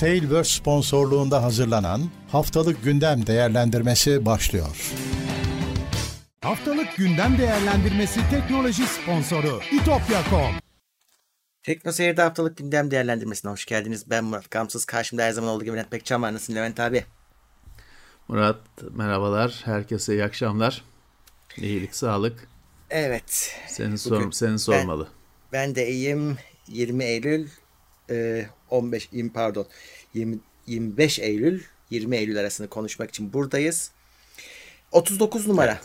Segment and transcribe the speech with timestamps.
[0.00, 4.92] Tailverse sponsorluğunda hazırlanan Haftalık Gündem Değerlendirmesi başlıyor.
[6.40, 10.54] Haftalık Gündem Değerlendirmesi teknoloji sponsoru itopya.com
[11.62, 14.10] Tekno Seyir'de haftalık gündem değerlendirmesine hoş geldiniz.
[14.10, 14.84] Ben Murat Gamsız.
[14.84, 16.34] Karşımda her zaman olduğu gibi Levent Bekçam var.
[16.34, 17.04] Nasılsın Levent abi?
[18.28, 19.60] Murat merhabalar.
[19.64, 20.84] Herkese iyi akşamlar.
[21.56, 22.48] İyilik, sağlık.
[22.90, 23.54] Evet.
[23.68, 25.08] Seni, sor, seni sormalı.
[25.52, 26.36] Ben, ben de iyiyim.
[26.68, 27.48] 20 Eylül
[28.70, 29.66] 15 e, pardon
[30.14, 31.60] 20, 25 Eylül
[31.90, 33.90] 20 Eylül arasında konuşmak için buradayız.
[34.92, 35.72] 39 numara.
[35.72, 35.84] Evet.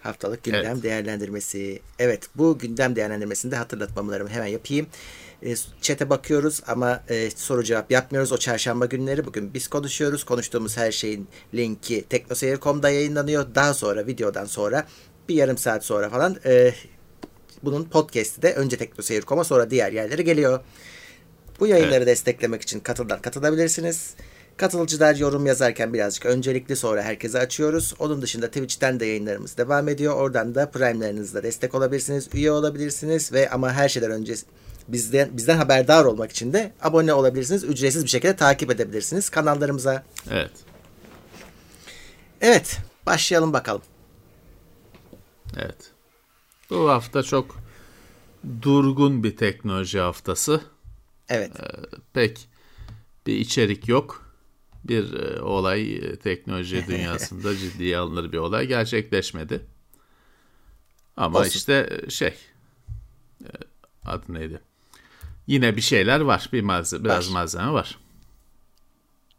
[0.00, 0.82] Haftalık gündem evet.
[0.82, 1.80] değerlendirmesi.
[1.98, 4.86] Evet bu gündem değerlendirmesinde hatırlatmalarımı hemen yapayım.
[5.42, 8.32] E, chat'e bakıyoruz ama e, soru cevap yapmıyoruz.
[8.32, 10.24] O çarşamba günleri bugün biz konuşuyoruz.
[10.24, 13.54] Konuştuğumuz her şeyin linki teknoseyir.com'da yayınlanıyor.
[13.54, 14.86] Daha sonra videodan sonra
[15.28, 16.74] bir yarım saat sonra falan e,
[17.62, 20.60] bunun podcast'i de önce teknoseyir.com'a sonra diğer yerlere geliyor.
[21.60, 22.06] Bu yayınları evet.
[22.06, 24.14] desteklemek için katıldan katılabilirsiniz.
[24.56, 27.94] Katılıcılar yorum yazarken birazcık öncelikli sonra herkese açıyoruz.
[27.98, 30.14] Onun dışında Twitch'ten de yayınlarımız devam ediyor.
[30.14, 34.34] Oradan da Prime'lerinizle destek olabilirsiniz, üye olabilirsiniz ve ama her şeyden önce
[34.88, 37.64] bizden bizden haberdar olmak için de abone olabilirsiniz.
[37.64, 40.02] Ücretsiz bir şekilde takip edebilirsiniz kanallarımıza.
[40.30, 40.50] Evet.
[42.40, 43.82] Evet, başlayalım bakalım.
[45.56, 45.95] Evet.
[46.70, 47.56] Bu hafta çok
[48.62, 50.60] durgun bir teknoloji haftası.
[51.28, 51.60] Evet.
[51.60, 51.66] Ee,
[52.12, 52.48] pek
[53.26, 54.32] bir içerik yok.
[54.84, 59.66] Bir e, olay e, teknoloji dünyasında ciddiye alınır bir olay gerçekleşmedi.
[61.16, 61.50] Ama Olsun.
[61.50, 62.34] işte e, şey
[63.44, 63.48] e,
[64.04, 64.60] adı neydi?
[65.46, 66.48] Yine bir şeyler var.
[66.52, 67.32] Bir malzeme, biraz var.
[67.32, 67.98] malzeme var.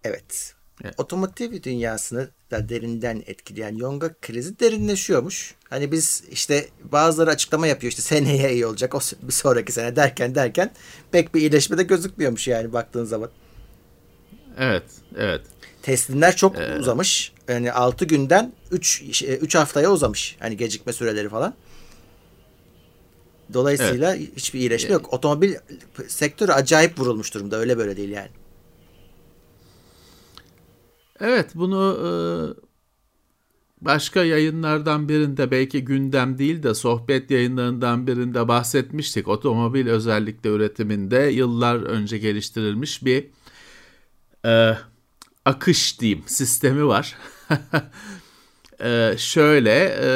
[0.03, 0.56] Evet.
[0.83, 0.94] Evet.
[0.97, 5.56] Otomotiv dünyasını da derinden etkileyen yonga krizi derinleşiyormuş.
[5.70, 10.36] Hani biz işte bazıları açıklama yapıyor işte seneye iyi olacak o bir sonraki sene derken
[10.36, 10.72] derken
[11.11, 13.30] pek bir iyileşme de gözükmüyormuş yani baktığın zaman.
[14.58, 14.83] Evet,
[15.17, 15.42] evet.
[15.81, 17.33] Teslimler çok ee, uzamış.
[17.48, 19.04] Yani 6 günden 3
[19.42, 20.36] 3 haftaya uzamış.
[20.39, 21.54] Hani gecikme süreleri falan.
[23.54, 24.30] Dolayısıyla evet.
[24.36, 25.14] hiçbir iyileşme yok.
[25.14, 25.55] Otomobil
[26.08, 27.58] sektörü acayip vurulmuş durumda.
[27.58, 28.30] Öyle böyle değil yani.
[31.20, 32.10] Evet bunu e,
[33.82, 39.27] başka yayınlardan birinde belki gündem değil de sohbet yayınlarından birinde bahsetmiştik.
[39.27, 43.26] Otomobil özellikle üretiminde yıllar önce geliştirilmiş bir
[44.45, 44.77] e,
[45.45, 47.16] akış diyeyim sistemi var.
[48.82, 50.10] e, şöyle e,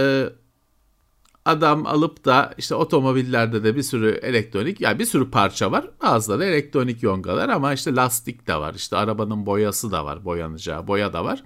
[1.45, 5.89] adam alıp da işte otomobillerde de bir sürü elektronik yani bir sürü parça var.
[6.01, 8.73] Bazıları elektronik yongalar ama işte lastik de var.
[8.73, 10.25] İşte arabanın boyası da var.
[10.25, 11.43] Boyanacağı boya da var.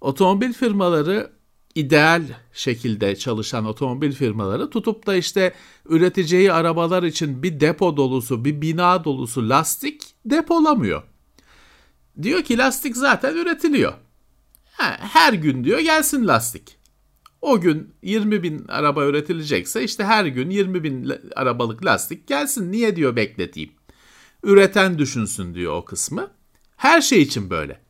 [0.00, 1.30] Otomobil firmaları
[1.74, 2.22] ideal
[2.52, 5.54] şekilde çalışan otomobil firmaları tutup da işte
[5.88, 11.02] üreteceği arabalar için bir depo dolusu, bir bina dolusu lastik depolamıyor.
[12.22, 13.92] Diyor ki lastik zaten üretiliyor.
[15.12, 16.76] Her gün diyor gelsin lastik.
[17.46, 22.72] O gün 20 bin araba üretilecekse işte her gün 20 bin arabalık lastik gelsin.
[22.72, 23.70] Niye diyor bekleteyim.
[24.42, 26.30] Üreten düşünsün diyor o kısmı.
[26.76, 27.80] Her şey için böyle.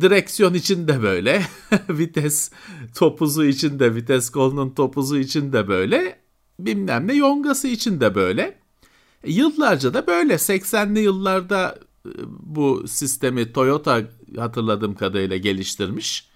[0.00, 1.42] Direksiyon için de böyle.
[1.88, 2.50] vites
[2.96, 6.18] topuzu için de vites kolunun topuzu için de böyle.
[6.58, 8.58] Bilmem ne yongası için de böyle.
[9.24, 14.02] Yıllarca da böyle 80'li yıllarda e, bu sistemi Toyota
[14.36, 16.28] hatırladığım kadarıyla geliştirmiş.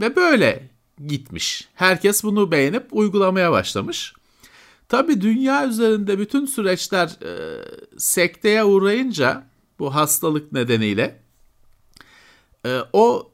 [0.00, 0.73] Ve böyle
[1.06, 1.68] gitmiş.
[1.74, 4.14] Herkes bunu beğenip uygulamaya başlamış.
[4.88, 7.64] Tabii dünya üzerinde bütün süreçler e,
[7.98, 9.46] sekteye uğrayınca
[9.78, 11.20] bu hastalık nedeniyle
[12.66, 13.32] e, o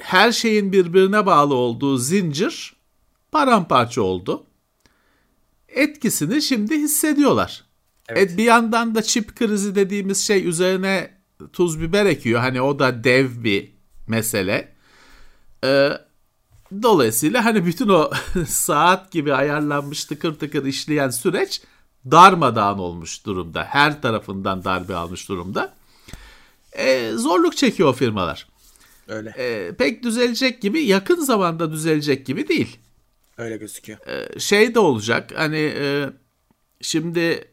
[0.00, 2.76] her şeyin birbirine bağlı olduğu zincir
[3.32, 4.46] paramparça oldu.
[5.68, 7.64] Etkisini şimdi hissediyorlar.
[8.08, 8.32] Evet.
[8.32, 11.10] E, bir yandan da çip krizi dediğimiz şey üzerine
[11.52, 12.40] tuz biber ekiyor.
[12.40, 13.72] Hani o da dev bir
[14.06, 14.72] mesele.
[15.64, 15.90] E,
[16.82, 18.10] Dolayısıyla hani bütün o
[18.46, 21.62] saat gibi ayarlanmış tıkır tıkır işleyen süreç
[22.10, 23.64] darmadağın olmuş durumda.
[23.64, 25.74] Her tarafından darbe almış durumda.
[26.72, 28.48] Ee, zorluk çekiyor firmalar.
[29.08, 29.34] Öyle.
[29.38, 32.78] Ee, pek düzelecek gibi yakın zamanda düzelecek gibi değil.
[33.38, 33.98] Öyle gözüküyor.
[34.06, 36.10] Ee, şey de olacak hani e,
[36.80, 37.52] şimdi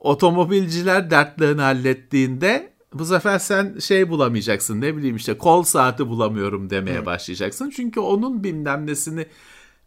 [0.00, 6.98] otomobilciler dertlerini hallettiğinde bu sefer sen şey bulamayacaksın ne bileyim işte kol saati bulamıyorum demeye
[6.98, 7.06] Hı.
[7.06, 7.70] başlayacaksın.
[7.70, 9.26] Çünkü onun bilmem nesini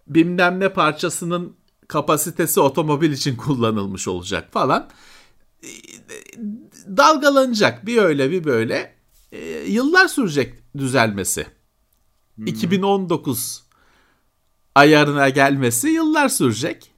[0.08, 1.56] bilmem ne parçasının
[1.88, 4.90] kapasitesi otomobil için kullanılmış olacak falan.
[6.98, 8.96] Dalgalanacak bir öyle bir böyle.
[9.32, 11.46] E, yıllar sürecek düzelmesi.
[12.36, 12.48] Hmm.
[12.48, 13.64] 2019
[14.76, 16.93] ayarına gelmesi yıllar sürecek.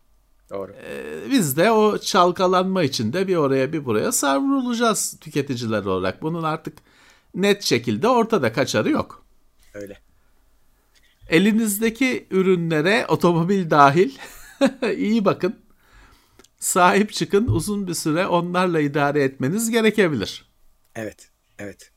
[0.49, 0.71] Doğru.
[0.71, 6.21] Ee, biz de o çalkalanma içinde bir oraya bir buraya savrulacağız tüketiciler olarak.
[6.21, 6.77] Bunun artık
[7.35, 9.25] net şekilde ortada kaçarı yok.
[9.73, 9.99] Öyle.
[11.29, 14.11] Elinizdeki ürünlere otomobil dahil
[14.97, 15.59] iyi bakın.
[16.59, 20.45] Sahip çıkın uzun bir süre onlarla idare etmeniz gerekebilir.
[20.95, 21.29] Evet.
[21.59, 21.91] Evet.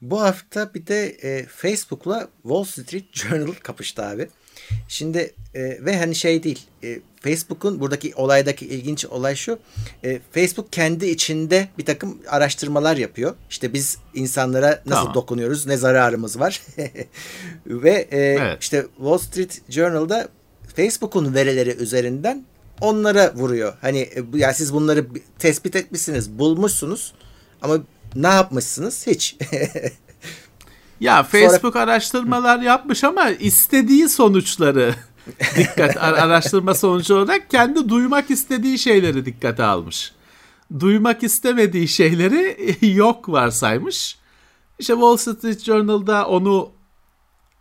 [0.00, 4.28] Bu hafta bir de e, Facebook'la Wall Street Journal kapıştı abi.
[4.88, 6.66] Şimdi e, ve hani şey değil.
[6.84, 9.58] E, Facebook'un buradaki olaydaki ilginç olay şu.
[10.04, 13.34] E, Facebook kendi içinde bir takım araştırmalar yapıyor.
[13.50, 15.14] İşte biz insanlara nasıl Tamam.
[15.14, 16.62] dokunuyoruz, ne zararımız var.
[17.66, 18.58] ve e, Evet.
[18.62, 20.28] işte Wall Street Journal'da
[20.76, 22.44] Facebook'un verileri üzerinden
[22.80, 23.74] onlara vuruyor.
[23.80, 25.06] Hani e, yani siz bunları
[25.38, 27.12] tespit etmişsiniz, bulmuşsunuz
[27.62, 27.78] ama
[28.14, 29.06] ne yapmışsınız?
[29.06, 29.36] Hiç.
[31.00, 34.94] Ya Facebook araştırmalar yapmış ama istediği sonuçları
[35.56, 40.12] dikkat ar- araştırma sonucu olarak kendi duymak istediği şeyleri dikkate almış.
[40.80, 44.18] Duymak istemediği şeyleri yok varsaymış.
[44.78, 46.70] İşte Wall Street Journal'da onu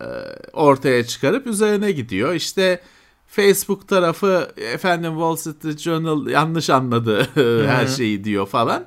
[0.02, 0.06] e,
[0.54, 2.34] ortaya çıkarıp üzerine gidiyor.
[2.34, 2.82] İşte
[3.28, 7.30] Facebook tarafı efendim Wall Street Journal yanlış anladı
[7.68, 8.86] her şeyi diyor falan.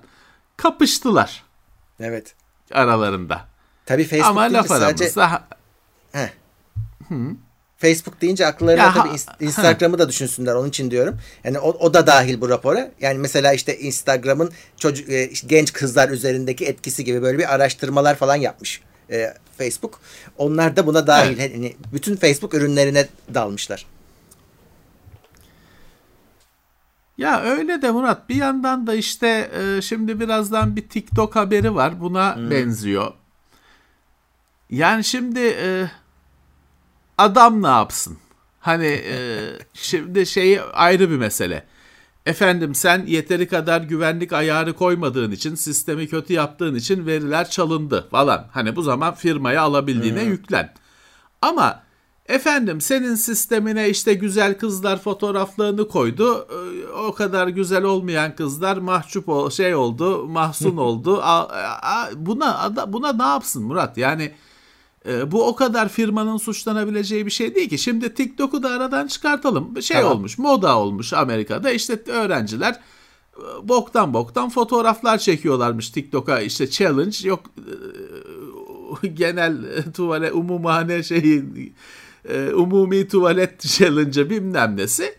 [0.57, 1.43] Kapıştılar
[2.01, 2.35] evet.
[2.73, 3.49] aralarında.
[3.87, 5.49] Tabii Facebook Ama laf sadece aramızda ha-
[6.13, 6.29] Heh.
[7.79, 11.19] Facebook deyince akıllarına Ya ha- tabii Ins- Instagram'ı da düşünsünler onun için diyorum.
[11.45, 12.91] Yani o, o da dahil bu rapora.
[13.01, 18.37] Yani mesela işte Instagram'ın çocuk e, genç kızlar üzerindeki etkisi gibi böyle bir araştırmalar falan
[18.37, 18.81] yapmış
[19.11, 20.01] e, Facebook.
[20.39, 21.39] Onlar da buna dahil.
[21.39, 23.87] Yani bütün Facebook ürünlerine dalmışlar.
[27.19, 32.01] Ya öyle de Murat bir yandan da işte e, şimdi birazdan bir TikTok haberi var
[32.01, 33.13] buna benziyor.
[34.71, 35.91] Yani şimdi e,
[37.19, 38.19] adam ne yapsın?
[38.61, 39.39] Hani e,
[39.75, 41.65] şimdi şey ayrı bir mesele.
[42.27, 48.47] Efendim sen yeteri kadar güvenlik ayarı koymadığın için, sistemi kötü yaptığın için veriler çalındı falan.
[48.53, 50.75] Hani bu zaman firmaya alabildiğine yüklen.
[51.43, 51.83] Ama
[52.27, 56.49] efendim senin sistemine işte güzel kızlar fotoğraflarını koydu.
[56.51, 61.23] Ee, O kadar güzel olmayan kızlar mahcup ol, şey oldu, mahzun oldu.
[62.17, 63.97] Buna buna ne yapsın Murat?
[63.99, 64.33] Yani
[65.07, 67.79] e, bu o kadar firmanın suçlanabileceği bir şey değil ki.
[67.79, 69.83] Şimdi TikTok'u da aradan çıkartalım.
[69.83, 70.13] Şey Tamam.
[70.13, 71.71] olmuş, moda olmuş Amerika'da.
[71.71, 72.81] İşte öğrenciler
[73.37, 76.41] e, boktan boktan fotoğraflar çekiyorlarmış TikTok'a.
[76.41, 77.41] işte challenge yok
[79.03, 81.45] e, genel e, tuvalet umumhane şeyi
[82.29, 85.19] e, umumi tuvalet challenge'ı bilmem nesi.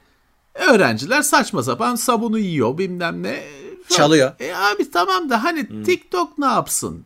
[0.54, 3.44] Öğrenciler saçma sapan sabunu yiyor bilmem ne.
[3.90, 4.32] Çalıyor.
[4.40, 7.06] E abi tamam da hani TikTok ne yapsın?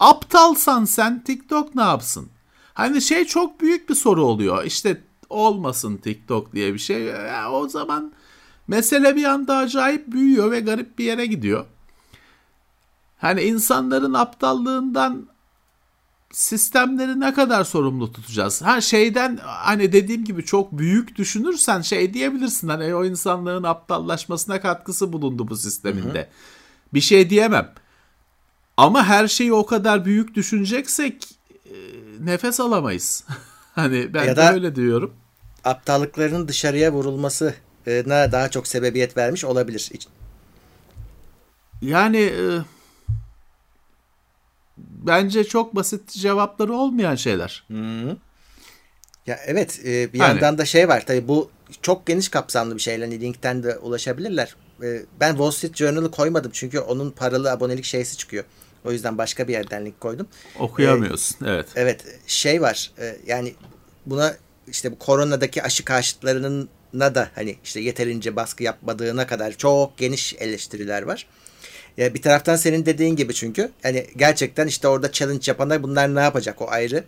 [0.00, 2.28] Aptalsan sen TikTok ne yapsın?
[2.74, 4.64] Hani şey çok büyük bir soru oluyor.
[4.64, 7.02] İşte olmasın TikTok diye bir şey.
[7.02, 8.12] Ya o zaman
[8.68, 11.66] mesele bir anda acayip büyüyor ve garip bir yere gidiyor.
[13.18, 15.28] Hani insanların aptallığından
[16.32, 18.62] sistemleri ne kadar sorumlu tutacağız?
[18.62, 25.12] Ha şeyden hani dediğim gibi çok büyük düşünürsen şey diyebilirsin hani o insanlığın aptallaşmasına katkısı
[25.12, 26.28] bulundu bu sisteminde.
[26.94, 27.74] Bir şey diyemem.
[28.78, 31.24] Ama her şeyi o kadar büyük düşüneceksek
[31.66, 31.74] e,
[32.20, 33.24] nefes alamayız.
[33.74, 35.14] hani ben Ya de öyle diyorum.
[35.64, 37.52] Aptallıklarının dışarıya vurulmasına
[38.32, 39.90] daha çok sebebiyet vermiş olabilir.
[41.82, 42.58] Yani e,
[44.78, 47.66] bence çok basit cevapları olmayan şeyler.
[49.26, 51.50] Ya evet e, bir Hani- yandan da şey var tabii bu
[51.82, 53.00] çok geniş kapsamlı bir şey.
[53.00, 54.56] Hani linkten de ulaşabilirler.
[54.82, 58.44] E, ben Wall Street Journal'ı koymadım çünkü onun paralı abonelik şeysi çıkıyor.
[58.88, 60.26] O yüzden başka bir yerden link koydum.
[60.58, 61.46] Okuyamıyorsun.
[61.46, 61.66] evet.
[61.76, 63.54] Evet şey var e, yani
[64.06, 64.36] buna
[64.68, 71.02] işte bu koronadaki aşı karşıtlarının da hani işte yeterince baskı yapmadığına kadar çok geniş eleştiriler
[71.02, 71.26] var.
[71.96, 76.20] Ya bir taraftan senin dediğin gibi çünkü hani gerçekten işte orada challenge yapanlar bunlar ne
[76.20, 77.04] yapacak o ayrı.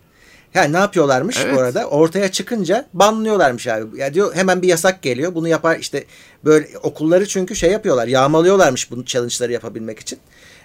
[0.55, 1.57] Yani ne yapıyorlarmış Evet.
[1.57, 1.87] bu arada?
[1.87, 4.01] Ortaya çıkınca banlıyorlarmış abi.
[4.01, 5.35] Ya diyor hemen bir yasak geliyor.
[5.35, 6.05] Bunu yapar işte
[6.45, 8.07] böyle okulları çünkü şey yapıyorlar.
[8.07, 10.19] Yağmalıyorlarmış bunu challenge'ları yapabilmek için.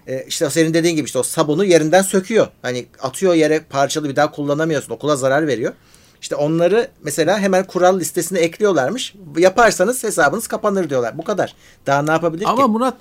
[0.07, 2.47] Ee, işte senin dediğin gibi işte o sabunu yerinden söküyor.
[2.62, 4.93] Hani atıyor yere parçalı bir daha kullanamıyorsun.
[4.93, 5.74] Okula zarar veriyor.
[6.21, 9.15] İşte onları mesela hemen kural listesine ekliyorlarmış.
[9.38, 11.17] Yaparsanız hesabınız kapanır diyorlar.
[11.17, 11.55] Bu kadar.
[11.85, 12.71] Daha ne yapabilir Ama ki?
[12.71, 12.95] Murat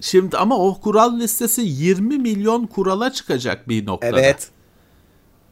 [0.00, 4.20] şimdi ama o kural listesi 20 milyon kurala çıkacak bir noktada.
[4.20, 4.48] Evet.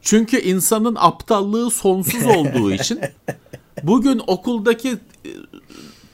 [0.01, 2.99] Çünkü insanın aptallığı sonsuz olduğu için
[3.83, 5.29] bugün okuldaki e,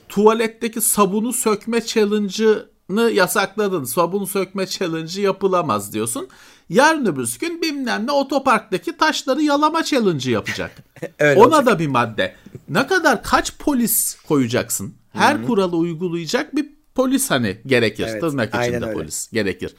[0.10, 3.84] tuvaletteki sabunu sökme challenge'ı yasakladın.
[3.84, 6.28] Sabun sökme challenge yapılamaz diyorsun.
[6.70, 10.72] Yarın öbür gün bilmem ne otoparktaki taşları yalama challenge yapacak.
[11.20, 11.66] Öyle Ona olacak.
[11.66, 12.36] da bir madde.
[12.70, 14.96] Ne kadar kaç polis koyacaksın?
[15.14, 18.06] Her kuralı uygulayacak bir polis hani gerekir.
[18.10, 18.94] Evet, Tırnak içinde öyle.
[18.94, 19.76] polis gerekir.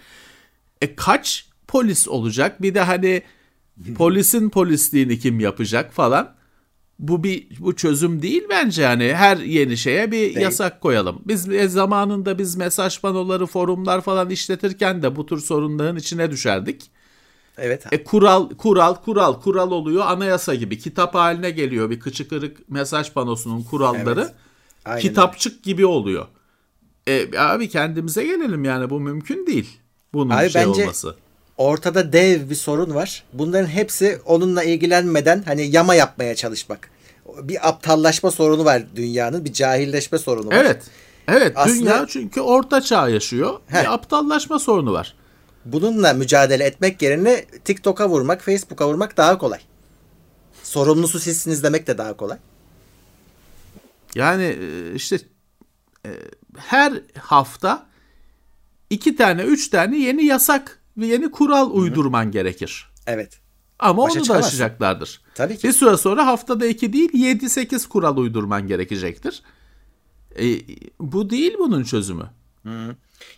[0.80, 2.62] E kaç polis olacak?
[2.62, 3.22] Bir de hani
[3.96, 6.34] polisin polisliğini kim yapacak falan.
[7.08, 11.22] Bu bir bu çözüm değil bence yani her yeni şeye bir yasak koyalım.
[11.24, 16.90] Biz e, zamanında biz mesaj panoları, forumlar falan işletirken de bu tür sorunların içine düşerdik.
[17.58, 17.86] Evet.
[17.92, 23.12] E kural kural kural kural oluyor anayasa gibi kitap haline geliyor bir kıçı kırık mesaj
[23.12, 24.34] panosunun kuralları Evet,
[24.84, 26.26] aynen kitapçık gibi oluyor.
[27.08, 29.78] E abi kendimize gelelim yani bu mümkün değil.
[30.12, 31.16] Bunun Abi şey bence- olması.
[31.56, 33.24] Ortada dev bir sorun var.
[33.32, 36.93] Bunların hepsi onunla ilgilenmeden hani yama yapmaya çalışmak.
[37.42, 39.44] Bir aptallaşma sorunu var dünyanın.
[39.44, 40.54] Bir cahilleşme sorunu var.
[40.54, 40.82] Evet.
[41.28, 43.60] Evet Aslında- dünya çünkü orta çağ yaşıyor.
[43.66, 43.82] Heh.
[43.82, 45.14] Bir aptallaşma sorunu var.
[45.64, 49.60] Bununla mücadele etmek yerine TikTok'a vurmak, Facebook'a vurmak daha kolay.
[50.62, 52.38] Sorumlusu sizsiniz demek de daha kolay.
[54.14, 55.18] Yani e, işte
[56.06, 56.10] e,
[56.56, 57.86] her hafta
[58.90, 62.88] iki tane üç tane yeni yasak ve yeni kural uydurman gerekir.
[63.06, 63.43] Evet.
[63.78, 64.48] Ama Başa onu da çıkamazsın.
[64.48, 65.20] aşacaklardır.
[65.34, 65.68] Tabii ki.
[65.68, 69.42] Bir süre sonra haftada iki değil 7-8 kural uydurman gerekecektir.
[70.38, 70.44] E,
[71.00, 72.30] bu değil bunun çözümü.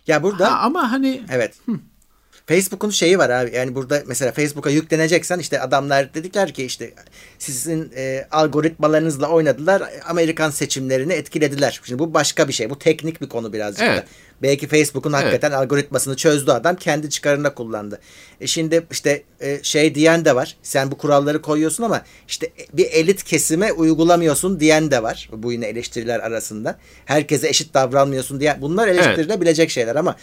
[0.07, 1.55] Ya burada Ha, ama hani Evet.
[2.47, 3.55] Facebook'un şeyi var abi.
[3.55, 6.93] Yani burada mesela Facebook'a yükleneceksen işte adamlar dedikler ki işte
[7.39, 9.83] sizin e, algoritmalarınızla oynadılar.
[10.07, 11.79] Amerikan seçimlerini etkilediler.
[11.83, 12.69] Şimdi bu başka bir şey.
[12.69, 14.03] Bu teknik bir konu birazcık Evet.
[14.03, 14.07] da.
[14.41, 16.75] Belki Facebook'un hakikaten algoritmasını çözdü adam.
[16.75, 17.99] Kendi çıkarına kullandı.
[18.41, 20.57] E şimdi işte e, şey diyen de var.
[20.63, 25.29] Sen bu kuralları koyuyorsun ama işte bir elit kesime uygulamıyorsun diyen de var.
[25.33, 26.79] Bu yine eleştiriler arasında.
[27.05, 28.57] Herkese eşit davranmıyorsun diye.
[28.61, 30.15] Bunlar eleştirilebilecek şeyler ama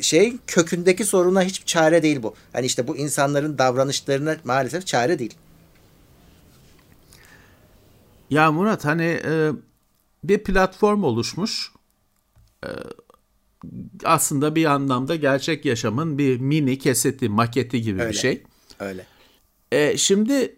[0.00, 2.34] şey kökündeki soruna hiçbir çare değil bu.
[2.52, 5.34] Hani işte bu insanların davranışlarına maalesef çare değil.
[8.30, 9.50] ya Murat hani e,
[10.24, 11.72] bir platform oluşmuş.
[12.64, 12.68] E,
[14.04, 18.10] aslında bir anlamda gerçek yaşamın bir mini keseti, maketi gibi Öyle.
[18.10, 18.42] bir şey.
[18.80, 19.06] Öyle.
[19.72, 20.56] E, şimdi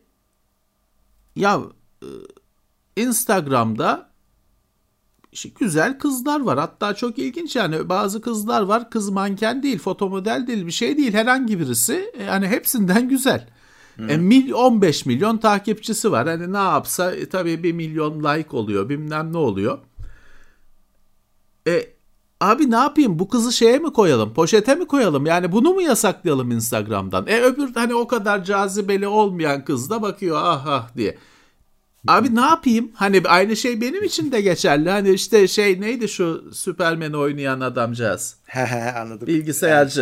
[1.36, 1.60] ya
[2.02, 2.08] e,
[3.02, 4.10] Instagram'da
[5.32, 6.58] işte güzel kızlar var.
[6.58, 8.90] Hatta çok ilginç yani bazı kızlar var.
[8.90, 11.12] Kız manken değil, fotomodel değil, bir şey değil.
[11.12, 13.48] Herhangi birisi e, yani hepsinden güzel.
[14.08, 16.28] E, mil, 15 milyon takipçisi var.
[16.28, 19.78] Hani ne yapsa e, tabii bir milyon like oluyor, bilmem ne oluyor.
[21.66, 21.86] E,
[22.40, 23.18] abi ne yapayım?
[23.18, 24.34] Bu kızı şeye mi koyalım?
[24.34, 25.26] Poşete mi koyalım?
[25.26, 27.26] Yani bunu mu yasaklayalım Instagram'dan?
[27.26, 31.18] E öbür hani o kadar cazibeli olmayan kız da bakıyor ah ah diye.
[32.08, 32.90] Abi ne yapayım?
[32.94, 34.90] Hani aynı şey benim için de geçerli.
[34.90, 38.36] Hani işte şey neydi şu Superman oynayan adamcağız?
[38.96, 39.26] Anladım.
[39.26, 40.00] bilgisayarcı.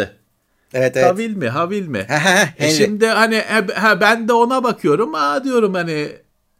[0.75, 0.97] Evet.
[0.97, 1.11] Evet.
[1.11, 1.49] Havil mi?
[1.49, 2.07] Havil mi?
[2.59, 5.14] E şimdi hani he, he, ben de ona bakıyorum.
[5.14, 6.09] Aa diyorum hani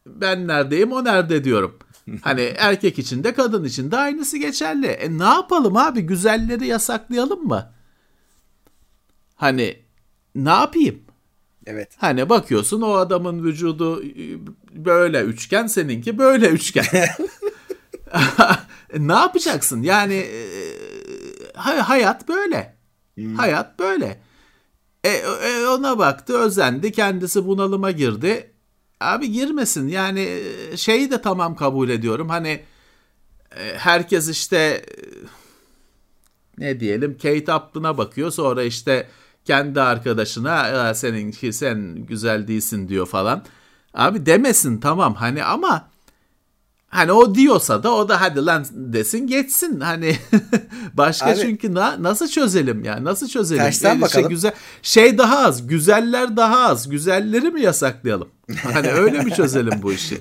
[0.06, 1.78] ben neredeyim o nerede diyorum.
[2.23, 4.87] Hani erkek için de kadın için de aynısı geçerli.
[4.87, 7.73] E ne yapalım abi güzelleri yasaklayalım mı?
[9.35, 9.77] Hani
[10.35, 11.03] ne yapayım?
[11.67, 11.93] Evet.
[11.97, 14.38] Hani bakıyorsun o adamın vücudu e,
[14.73, 16.85] böyle üçgen seninki böyle üçgen.
[18.93, 19.83] E, ne yapacaksın?
[19.83, 20.43] Yani e,
[21.55, 22.77] hay- hayat böyle.
[23.37, 24.21] Hayat böyle.
[25.05, 28.53] E, e, ona baktı özendi kendisi bunalıma girdi.
[29.00, 32.28] Abi girmesin yani e, şeyi de tamam kabul ediyorum.
[32.28, 32.49] Hani
[33.57, 34.83] e, herkes işte e,
[36.59, 39.09] ne diyelim Kate Upton'a bakıyor sonra işte
[39.45, 43.45] kendi arkadaşına "Aa, seninki sen güzel değilsin diyor falan.
[43.95, 45.88] Abi demesin tamam hani ama
[46.88, 49.80] hani o diyorsa da o da hadi lan desin geçsin.
[49.80, 50.16] Hani
[50.95, 53.04] başka Abi- çünkü na- nasıl çözelim ya?
[53.04, 53.62] Nasıl çözelim?
[53.62, 54.28] Tersten İşte bakalım.
[54.28, 54.52] güzel
[54.83, 56.88] şey daha az güzeller daha az.
[56.88, 58.28] Güzelleri mi yasaklayalım?
[58.73, 60.21] Hani öyle mi çözelim bu işi?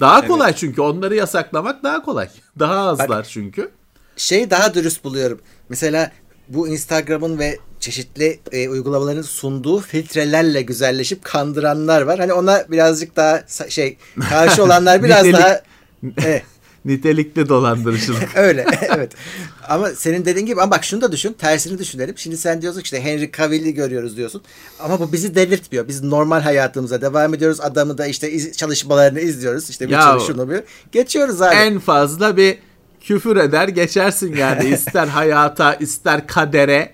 [0.00, 0.80] Daha kolay çünkü.
[0.80, 2.28] Onları yasaklamak daha kolay.
[2.58, 3.70] Daha azlar çünkü.
[4.16, 5.40] Şey daha dürüst buluyorum.
[5.68, 6.12] Mesela
[6.48, 12.18] bu Instagram'ın ve çeşitli e, uygulamaların sunduğu filtrelerle güzelleşip kandıranlar var.
[12.18, 13.96] Hani ona birazcık daha şey
[14.30, 15.60] karşı olanlar biraz daha
[16.24, 16.42] Evet,
[16.84, 18.64] nitelikli dolandırıcılık öyle
[18.96, 19.12] evet.
[19.68, 21.32] Ama senin dediğin gibi ama bak şunu da düşün.
[21.32, 22.18] Tersini düşünelim.
[22.18, 24.42] Şimdi sen diyorsun işte Henry Cavill'i görüyoruz diyorsun.
[24.80, 25.88] Ama bu bizi delirtmiyor.
[25.88, 27.60] Biz normal hayatımıza devam ediyoruz.
[27.60, 29.70] Adamı da işte iz- çalışmalarını izliyoruz.
[29.70, 30.60] İşte bir Ya- çalışını bir.
[30.92, 31.54] Geçiyoruz abi.
[31.54, 32.58] en fazla bir
[33.00, 36.92] küfür eder geçersin yani ister hayata ister kadere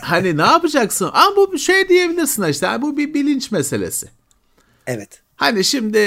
[0.00, 4.08] hani ne yapacaksın ama bu şey diyebilirsin işte bu bir bilinç meselesi
[4.86, 5.08] Evet.
[5.36, 5.98] hani şimdi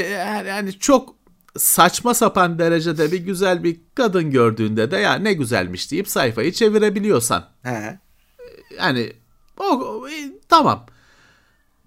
[0.47, 1.15] yani çok
[1.57, 7.45] saçma sapan derecede bir güzel bir kadın gördüğünde de ya ne güzelmiş deyip sayfayı çevirebiliyorsan.
[7.63, 7.99] He.
[8.77, 9.13] Yani
[9.57, 10.85] o, e, tamam.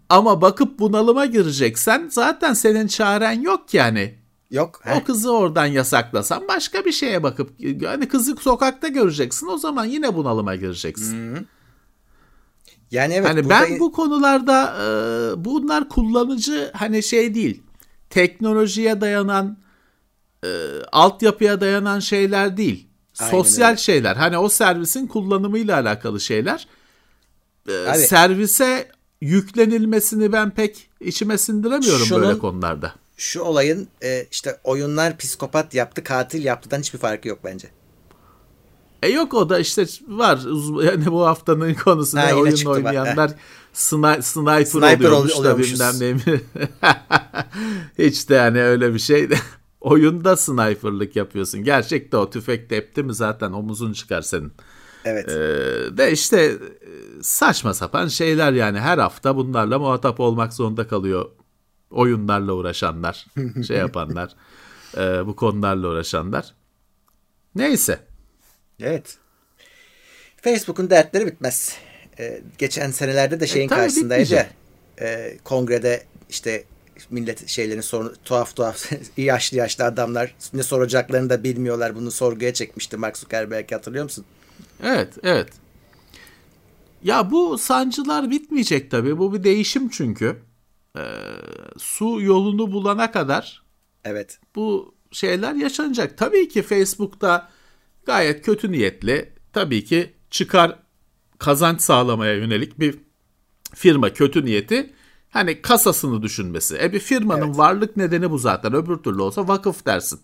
[0.09, 4.19] Ama bakıp bunalıma gireceksen zaten senin çaren yok yani.
[4.51, 4.81] Yok.
[4.85, 4.95] he.
[4.95, 7.51] O kızı oradan yasaklasan başka bir şeye bakıp
[7.87, 11.47] hani kızı sokakta göreceksin o zaman yine bunalıma gireceksin.
[12.91, 13.29] Yani evet.
[13.29, 17.63] hani burada- ben bu konularda e, bunlar kullanıcı hani şey değil.
[18.13, 19.59] Teknolojiye dayanan
[20.45, 20.49] e,
[20.93, 22.87] altyapıya dayanan şeyler değil.
[23.21, 23.77] Aynen Sosyal öyle.
[23.79, 24.17] şeyler.
[24.17, 26.67] Hani o servisin kullanımıyla alakalı şeyler.
[27.69, 28.89] E, Abi- servise
[29.21, 32.95] yüklenilmesini ben pek içime sindiremiyorum Şunun- böyle konularda.
[33.17, 37.69] şu olayın e, işte oyunlar psikopat yaptı, katil yaptıdan hiçbir farkı yok bence.
[39.03, 40.41] E yok o da işte var.
[40.85, 43.31] Yani bu haftanın konusu Ha, ne oyun oynayanlar
[43.75, 45.81] sni- sniper, Sniper oluyormuş ol- da oluyormuşuz.
[45.81, 46.41] bilmem ne mi.
[47.99, 49.29] Hiç de yani öyle bir şey.
[49.81, 51.65] Oyunda sniperlık yapıyorsun.
[51.65, 54.53] Gerçekte o tüfek tepti mi zaten omuzun çıkar senin.
[55.05, 55.29] Evet.
[55.29, 56.59] Ee, de işte e,
[57.23, 61.31] saçma sapan şeyler yani her hafta bunlarla muhatap olmak zorunda kalıyor.
[61.91, 63.27] Oyunlarla uğraşanlar,
[63.67, 64.35] şey yapanlar,
[64.97, 66.55] e, bu konularla uğraşanlar.
[67.55, 68.07] Neyse.
[68.81, 69.17] Evet.
[70.43, 71.77] Facebook'un dertleri bitmez.
[72.19, 74.51] Ee, geçen senelerde de şeyin E, karşısındaydı ya.
[75.01, 76.65] e, kongrede işte
[77.11, 81.95] millet şeylerin sorun tuhaf tuhaf yaşlı yaşlı adamlar ne soracaklarını da bilmiyorlar.
[81.97, 84.25] Bunu sorguya çekmişti Mark Zuckerberg hatırlıyor musun?
[84.83, 85.49] Evet, evet.
[87.03, 89.19] Ya bu sancılar bitmeyecek tabii.
[89.19, 90.37] Bu bir değişim çünkü.
[90.99, 91.01] Ee,
[91.79, 93.63] su yolunu bulana kadar
[94.05, 94.39] Evet.
[94.55, 96.19] bu şeyler yaşanacak.
[96.19, 97.49] Tabii ki Facebook'ta
[98.07, 100.79] gayet kötü niyetli, tabii ki çıkar
[101.39, 102.99] kazanç sağlamaya yönelik bir
[103.75, 104.93] firma kötü niyeti
[105.31, 106.79] hani kasasını düşünmesi.
[106.83, 107.59] E bir firmanın Evet.
[107.59, 108.75] varlık nedeni bu zaten.
[108.75, 110.21] Öbür türlü olsa vakıf dersin.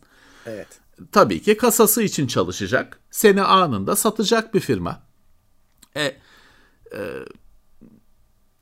[0.47, 0.69] Evet.
[1.13, 3.01] Tabii ki kasası için çalışacak.
[3.11, 5.03] Seni anında satacak bir firma.
[5.97, 6.17] E, e,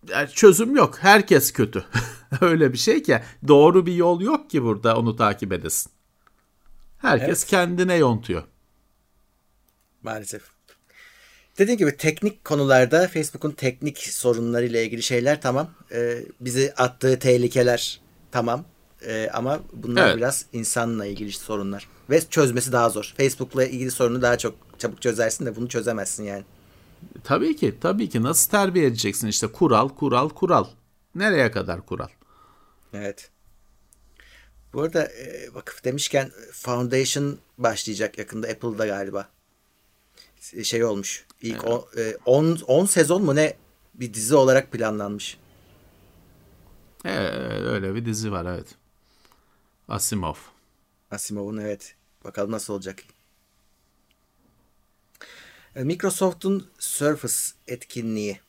[0.08, 0.98] yani çözüm yok.
[1.00, 1.84] Herkes kötü.
[2.40, 5.92] Öyle bir şey ki doğru bir yol yok ki burada onu takip edesin.
[6.98, 7.46] Herkes Evet.
[7.46, 8.42] kendine yontuyor.
[10.06, 10.42] Maalesef.
[11.58, 15.70] Dediğim gibi teknik konularda Facebook'un teknik sorunlarıyla ilgili şeyler tamam.
[15.92, 18.00] Ee, bizi attığı tehlikeler
[18.32, 18.64] tamam.
[19.06, 20.16] Ee, ama bunlar Evet.
[20.16, 21.88] biraz insanla ilgili sorunlar.
[22.10, 23.14] Ve çözmesi daha zor.
[23.16, 26.44] Facebook'la ilgili sorunu daha çok çabuk çözersin de bunu çözemezsin yani.
[27.24, 30.64] Tabii ki, tabii ki nasıl terbiye edeceksin işte kural, kural, kural.
[31.14, 32.08] Nereye kadar kural?
[32.94, 33.30] Evet.
[34.72, 39.28] Bu arada e, vakıf demişken Foundation başlayacak yakında Apple'da galiba.
[40.64, 41.26] Şey olmuş.
[41.42, 41.64] İlk
[42.24, 43.56] 10 10 sezon mu ne
[43.94, 45.38] bir dizi olarak planlanmış.
[47.04, 47.18] Ee,
[47.64, 48.66] öyle bir dizi var evet.
[49.88, 50.34] Asimov.
[51.10, 51.94] Asimov'un evet.
[52.24, 53.02] Bakalım nasıl olacak.
[55.76, 57.34] E, Microsoft'un Surface
[57.66, 58.40] etkinliği.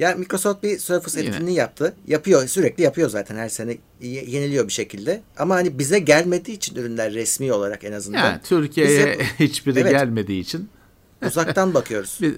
[0.00, 1.30] Ya Microsoft bir Surface Yine.
[1.30, 1.94] etkinliği yaptı.
[2.06, 5.22] Yapıyor, sürekli yapıyor zaten her sene ye- yeniliyor bir şekilde.
[5.38, 8.18] Ama hani bize gelmediği için ürünler resmi olarak en azından.
[8.18, 9.90] Yani Türkiye'ye Biz hiçbiri Evet.
[9.90, 10.68] gelmediği için
[11.26, 12.18] uzaktan bakıyoruz.
[12.22, 12.34] Bir,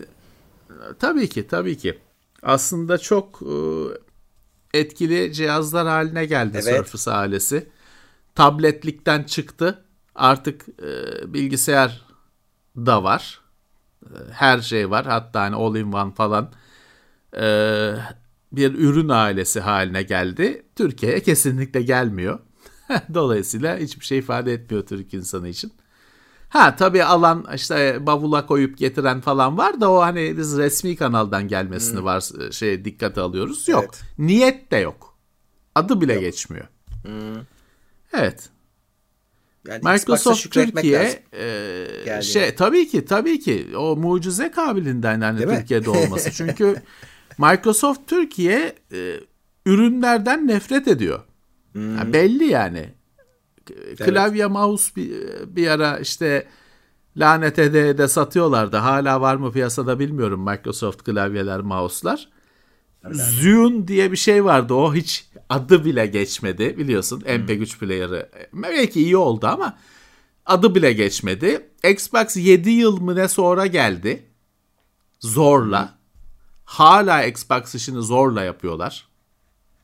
[0.98, 1.98] tabii ki tabii ki.
[2.42, 3.54] Aslında çok e,
[4.78, 6.76] etkili cihazlar haline geldi Evet.
[6.76, 7.68] Surface ailesi.
[8.34, 9.84] Tabletlikten çıktı.
[10.14, 12.02] Artık e, bilgisayar
[12.76, 13.40] da var.
[14.06, 15.06] E, her şey var.
[15.06, 16.52] Hatta hani all in one falan.
[17.36, 17.94] E,
[18.52, 20.62] bir ürün ailesi haline geldi.
[20.76, 22.38] Türkiye'ye kesinlikle gelmiyor.
[23.14, 25.72] Dolayısıyla hiçbir şey ifade etmiyor Türk insanı için.
[26.48, 31.48] Ha tabii alan işte bavula koyup getiren falan var da o hani biz resmi kanaldan
[31.48, 33.68] gelmesini var şey dikkate alıyoruz.
[33.68, 33.84] Yok.
[33.84, 34.02] Evet.
[34.18, 35.16] Niyet de yok.
[35.74, 36.66] Adı bile geçmiyor.
[38.12, 38.48] Evet.
[39.68, 41.22] Yani Microsoft Türkiye
[42.06, 45.56] e, şey tabii ki tabii ki o mucize kabiliğinden yani Değil mi?
[45.56, 46.30] Türkiye'de olması.
[46.32, 46.76] Çünkü
[47.38, 49.20] Microsoft Türkiye e,
[49.66, 51.20] ürünlerden nefret ediyor.
[51.72, 51.98] Hmm.
[51.98, 52.88] Ya belli yani.
[53.98, 55.12] Klavye mouse bir,
[55.46, 56.46] bir ara işte
[57.16, 58.76] lanet ede ede satıyorlardı.
[58.76, 62.28] Hala var mı piyasada bilmiyorum Microsoft klavyeler, mouse'lar.
[63.10, 64.74] Zune diye bir şey vardı.
[64.74, 67.20] O hiç adı bile geçmedi biliyorsun.
[67.20, 68.30] MP3 player'ı.
[68.52, 69.78] Belki iyi oldu ama
[70.46, 71.68] adı bile geçmedi.
[71.84, 74.22] Xbox 7 yıl mı ne sonra geldi.
[75.20, 76.01] Zorla.
[76.72, 79.08] Hala Xbox işini zorla yapıyorlar.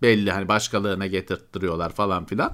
[0.02, 2.52] Belli hani başkalarına getirttiriyorlar falan filan.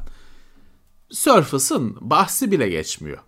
[1.10, 3.18] Surface'ın bahsi bile geçmiyor.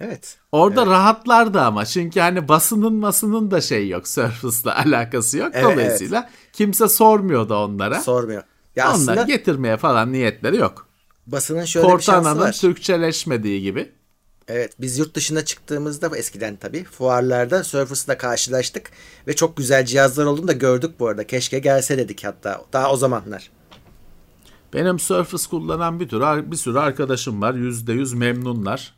[0.00, 0.38] Evet.
[0.52, 5.50] Orada rahatlardı ama çünkü hani basının masının da şey yok Surface'la alakası yok.
[5.54, 8.00] Evet, Dolayısıyla kimse sormuyor da onlara.
[8.00, 8.42] Sormuyor.
[8.76, 10.88] Ya Onlar aslında getirmeye falan niyetleri yok.
[11.26, 12.52] basının şöyle bir şansı Cortana'nın var.
[12.52, 13.92] Türkçeleşmediği gibi.
[14.52, 18.90] Evet biz yurt dışına çıktığımızda eskiden tabii fuarlarda Surface'la karşılaştık
[19.26, 21.26] ve çok güzel cihazlar olduğunu da gördük bu arada.
[21.26, 23.50] Keşke gelse dedik hatta daha o zamanlar.
[24.74, 27.54] Benim Surface kullanan bir tür bir sürü arkadaşım var.
[27.54, 28.94] Yüzde yüz memnunlar.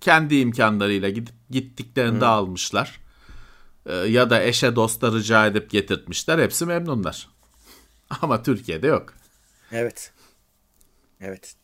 [0.00, 3.00] Kendi imkanlarıyla gidip gittiklerinde almışlar.
[3.86, 6.38] Ee, ya da eşe dosta rica edip getirtmişler.
[6.38, 7.28] Hepsi memnunlar.
[8.22, 9.14] Ama Türkiye'de yok.
[9.72, 10.12] Evet.
[11.20, 11.61] Evet.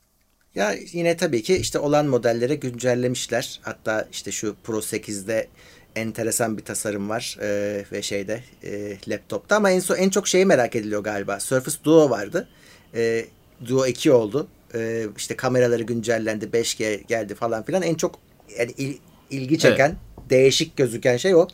[0.58, 3.60] Ya yine tabii ki işte olan modellere güncellemişler.
[3.62, 5.48] Hatta işte şu Pro 8'de
[5.96, 10.46] enteresan bir tasarım var e, ve şeyde e, laptopta ama en son en çok şeyi
[10.46, 11.40] merak ediliyor galiba.
[11.40, 12.48] Surface Duo vardı.
[12.94, 13.24] E,
[13.66, 14.48] Duo 2 oldu.
[14.74, 17.82] E, işte kameraları güncellendi, 5G geldi falan filan.
[17.82, 18.18] En çok
[18.58, 18.98] yani il-
[19.30, 19.96] ilgi çeken,
[20.30, 21.48] değişik gözüken şey o.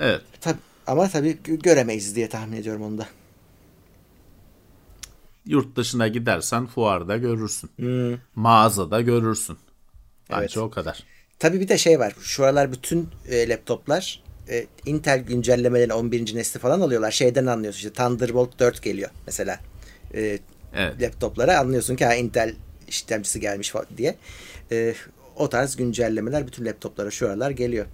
[0.00, 0.20] Evet.
[0.40, 3.06] Tabii ama tabii gö- göremeyiz diye tahmin ediyorum onu da.
[5.46, 7.70] Yurt dışına gidersen fuarda görürsün.
[8.34, 9.58] Mağazada görürsün.
[10.30, 10.56] Bence Evet.
[10.56, 11.04] o kadar.
[11.38, 12.12] Tabii bir de şey var.
[12.20, 16.34] Şu aralar bütün e, laptoplar e, Intel güncellemelerini 11.
[16.34, 17.10] nesli falan alıyorlar.
[17.10, 19.60] Şeyden anlıyorsun işte Thunderbolt 4 geliyor mesela.
[20.14, 20.38] E,
[20.74, 21.02] Evet.
[21.02, 22.54] laptoplara anlıyorsun ki ha, Intel
[22.88, 24.16] işlemcisi gelmiş falan diye.
[24.72, 24.94] E,
[25.36, 27.86] o tarz güncellemeler bütün laptoplara şu aralar geliyor.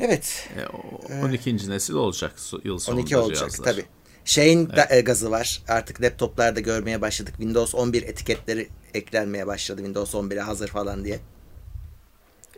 [0.00, 0.48] Evet.
[0.56, 1.70] E, o- 12.
[1.70, 2.32] nesil olacak
[2.64, 3.64] yıl sonunda 12 olacak cihazlar.
[3.72, 3.84] tabii.
[4.28, 5.62] Şeyin da, e, gazı var.
[5.68, 7.34] Artık laptoplarda görmeye başladık.
[7.36, 9.78] Windows 11 etiketleri eklenmeye başladı.
[9.78, 11.18] Windows 11'e hazır falan diye.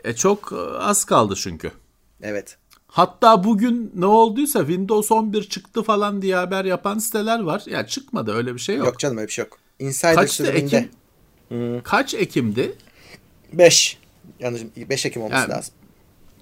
[0.04, 1.70] E, çok e, az kaldı çünkü.
[2.22, 2.56] Evet.
[2.87, 7.62] Hatta bugün ne olduysa Windows 11 çıktı falan diye haber yapan siteler var.
[7.66, 8.87] Ya çıkmadı öyle bir şey yok.
[8.87, 9.59] Yok, canım öyle bir şey yok.
[9.78, 10.88] Insider Kaçtı sürümünde.
[11.50, 11.83] Ekim?
[11.83, 12.76] Kaç Ekim'di?
[13.52, 13.98] 5.
[14.40, 15.74] Yanlış 5 Ekim olması Yani- lazım.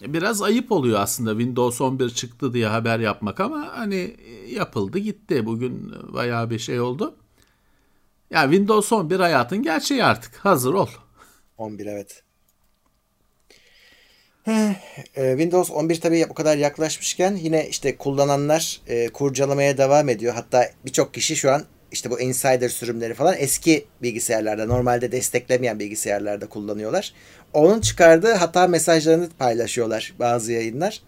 [0.03, 4.17] Biraz ayıp oluyor aslında Windows 11 çıktı diye haber yapmak ama hani
[4.49, 5.47] yapıldı gitti.
[5.47, 7.15] Bugün bayağı bir şey oldu.
[8.31, 10.37] Ya Windows 11 hayatın gerçeği artık.
[10.37, 10.89] Hazır ol.
[11.59, 12.23] 11 evet.
[14.45, 14.75] Heh,
[15.17, 20.35] e, Windows 11 tabii bu kadar yaklaşmışken yine işte kullananlar e, kurcalamaya devam ediyor.
[20.35, 26.47] Hatta birçok kişi şu an işte bu insider sürümleri falan eski bilgisayarlarda normalde desteklemeyen bilgisayarlarda
[26.47, 27.13] kullanıyorlar.
[27.53, 31.03] Onun çıkardığı hata mesajlarını paylaşıyorlar bazı yayınlar.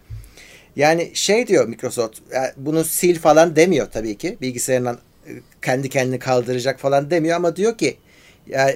[0.75, 6.19] Yani şey diyor Microsoft yani bunu sil falan demiyor tabii ki bilgisayarından e, kendi kendini
[6.19, 7.97] kaldıracak falan demiyor ama diyor ki
[8.47, 8.75] yani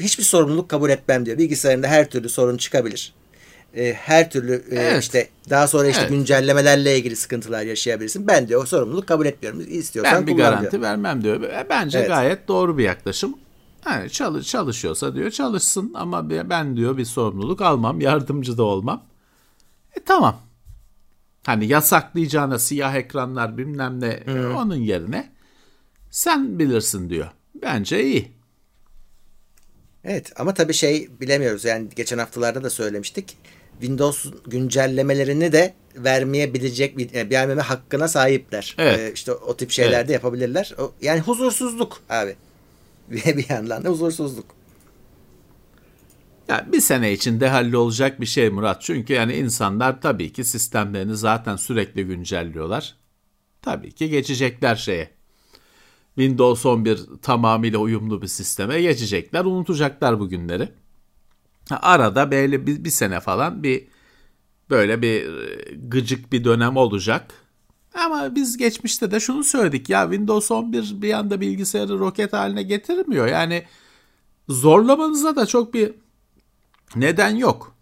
[0.00, 1.38] hiçbir sorumluluk kabul etmem diyor.
[1.38, 3.14] Bilgisayarında her türlü sorun çıkabilir.
[3.76, 5.02] E, her türlü e, Evet.
[5.02, 6.10] işte daha sonra işte Evet.
[6.10, 8.26] güncellemelerle ilgili sıkıntılar yaşayabilirsin.
[8.26, 9.64] Ben diyor o sorumluluk kabul etmiyorum.
[9.68, 10.82] İstiyorsan Ben bir garanti diyor.
[10.82, 11.42] vermem diyor.
[11.42, 12.08] E, Bence Evet.
[12.08, 13.34] gayet doğru bir yaklaşım.
[13.86, 19.04] Yani çalış, çalışıyorsa diyor çalışsın ama ben diyor bir sorumluluk almam, yardımcı da olmam.
[19.96, 20.40] E tamam.
[21.46, 25.32] Hani yasaklayacağına siyah ekranlar bilmem ne e, onun yerine
[26.10, 27.30] sen bilirsin diyor.
[27.54, 28.32] Bence iyi.
[30.04, 31.64] Evet ama tabii şey bilemiyoruz.
[31.64, 33.36] Yani geçen haftalarda da söylemiştik.
[33.80, 38.74] Windows güncellemelerini de vermeyebilecek bir yani vermeme hakkına sahipler.
[38.78, 38.98] Evet.
[38.98, 40.08] Ee, işte o tip şeyler Evet.
[40.08, 40.74] de yapabilirler.
[40.78, 42.36] O, yani huzursuzluk abi.
[43.10, 44.46] bir yandan da huzursuzluk.
[46.48, 48.82] Ya bir sene içinde hallolacak bir şey Murat.
[48.82, 52.96] Çünkü yani insanlar tabii ki sistemlerini zaten sürekli güncelliyorlar.
[53.62, 55.10] Tabii ki geçecekler şeye.
[56.14, 59.44] Windows 11 tamamıyla uyumlu bir sisteme geçecekler.
[59.44, 60.68] Unutacaklar bu günleri.
[61.76, 63.86] Arada böyle bir, bir sene falan bir
[64.70, 67.34] böyle bir e, gıcık bir dönem olacak.
[67.94, 73.26] Ama biz geçmişte de şunu söyledik ya Windows 11 bir anda bilgisayarı roket haline getirmiyor.
[73.26, 73.64] Yani
[74.48, 75.92] zorlamanıza da çok bir
[76.96, 77.76] neden yok.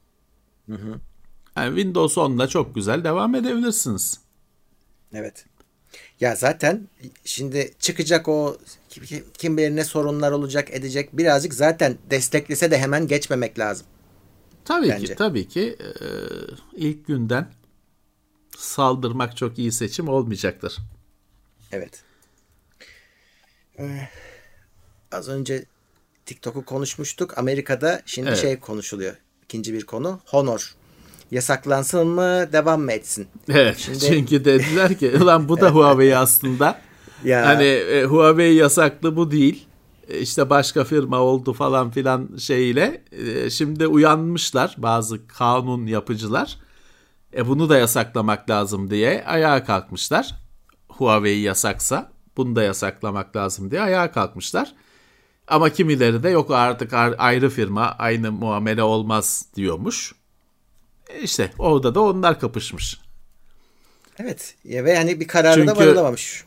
[1.56, 4.20] Yani Windows 10'da çok güzel devam edebilirsiniz.
[5.12, 5.46] Evet.
[6.20, 6.88] Ya zaten
[7.24, 8.56] şimdi çıkacak o
[9.38, 11.16] kim, bilir ne sorunlar olacak edecek.
[11.16, 13.86] Birazcık zaten desteklese de hemen geçmemek lazım.
[14.64, 15.06] Tabii Bence.
[15.06, 16.06] ki tabii ki e,
[16.76, 17.52] ilk günden
[18.56, 20.76] saldırmak çok iyi seçim olmayacaktır.
[21.72, 22.02] Evet.
[23.78, 24.08] Ee,
[25.12, 25.64] az önce
[26.26, 27.38] TikTok'u konuşmuştuk.
[27.38, 28.38] Amerika'da şimdi Evet.
[28.38, 29.16] şey konuşuluyor.
[29.44, 30.20] İkinci bir konu.
[30.26, 30.74] Honor.
[31.30, 33.28] Yasaklansın mı, devam mı etsin?
[33.48, 33.78] Evet.
[33.78, 36.80] Şimdi- Çünkü dediler ki ulan bu da Huawei aslında.
[37.24, 39.66] Ya Hani e, Huawei yasaklı bu değil.
[40.08, 43.04] E, işte başka firma oldu falan filan şeyle.
[43.12, 46.56] E, şimdi uyanmışlar bazı kanun yapıcılar.
[47.36, 50.34] E bunu da yasaklamak lazım diye ayağa kalkmışlar.
[50.88, 54.74] Huawei yasaksa bunu da yasaklamak lazım diye ayağa kalkmışlar.
[55.48, 60.14] Ama kimileri de yok artık ar- ayrı firma aynı muamele olmaz diyormuş.
[61.08, 63.00] E işte orada da onlar kapışmış.
[64.18, 64.54] evet.
[64.64, 66.44] Ve hani bir karara da Çünkü- varılamamış.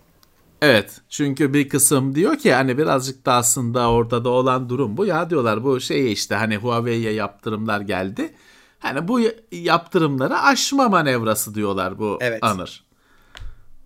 [0.61, 5.29] Evet çünkü bir kısım diyor ki hani birazcık da aslında ortada olan durum bu ya
[5.29, 8.35] diyorlar bu şey işte hani Huawei'ye yaptırımlar geldi.
[8.79, 9.21] Hani bu
[9.51, 12.43] yaptırımları aşma manevrası diyorlar bu Evet.
[12.43, 12.83] anır.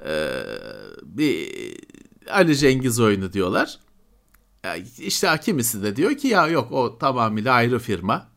[0.05, 0.43] Ee,
[1.03, 1.49] bir
[2.31, 3.79] Ali Cengiz oyunu diyorlar.
[4.63, 8.27] Ya işte kimisi de diyor ki ya yok o tamamıyla ayrı firma.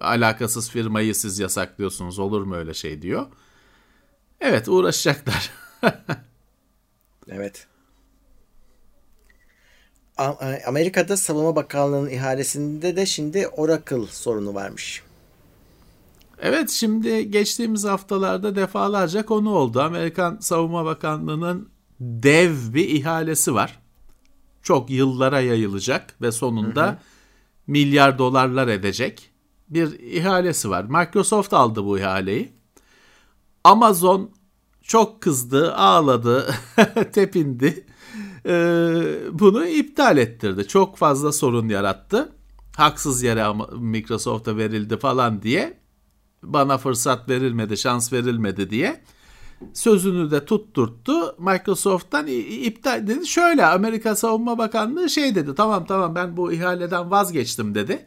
[0.00, 3.26] Alakasız firmayı siz yasaklıyorsunuz olur mu öyle şey diyor.
[4.40, 5.50] Evet uğraşacaklar.
[7.34, 7.66] Evet.
[10.18, 10.34] A-
[10.66, 15.02] Amerika'da Savunma Bakanlığı'nın ihalesinde de şimdi Oracle sorunu varmış.
[16.42, 19.80] Evet şimdi geçtiğimiz haftalarda defalarca konu oldu.
[19.80, 21.68] Amerikan Savunma Bakanlığı'nın
[22.00, 23.78] dev bir ihalesi var.
[24.62, 26.98] Çok yıllara yayılacak ve sonunda
[27.66, 29.30] milyar dolarlar edecek
[29.68, 30.84] bir ihalesi var.
[30.84, 32.52] Microsoft aldı bu ihaleyi.
[33.64, 34.30] Amazon
[34.82, 36.54] çok kızdı, ağladı,
[37.12, 37.86] tepindi.
[38.46, 40.68] Ee, bunu iptal ettirdi.
[40.68, 42.32] Çok fazla sorun yarattı.
[42.76, 43.44] Haksız yere
[43.78, 45.80] Microsoft'a verildi falan diye
[46.42, 49.02] bana fırsat verilmedi, şans verilmedi diye
[49.74, 51.36] sözünü de tutturttu.
[51.38, 53.26] Microsoft'tan iptal dedi.
[53.26, 55.54] Şöyle Amerika Savunma Bakanlığı şey dedi.
[55.54, 58.06] Tamam tamam ben bu ihaleden vazgeçtim dedi.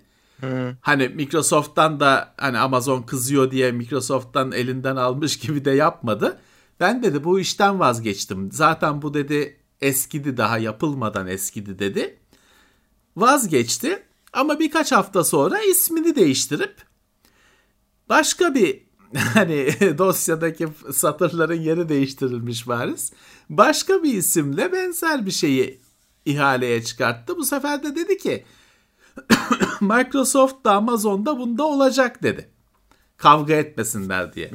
[0.82, 6.38] Hani Microsoft'tan da hani Amazon kızıyor diye Microsoft'tan elinden almış gibi de yapmadı.
[6.80, 8.52] Ben dedi bu işten vazgeçtim.
[8.52, 12.20] Zaten bu dedi eskidi daha yapılmadan eskidi dedi.
[13.16, 16.76] Vazgeçti ama birkaç hafta sonra ismini değiştirip
[18.10, 18.86] başka bir
[19.34, 23.14] hani dosyadaki satırların yeri değiştirilmiş bariz.
[23.50, 25.82] Başka bir isimle benzer bir şeyi
[26.26, 27.38] ihaleye çıkarttı.
[27.38, 28.46] Bu sefer de dedi ki
[29.82, 32.50] Microsoft da Amazon da bunda olacak dedi.
[33.18, 34.52] Kavga etmesinler diye.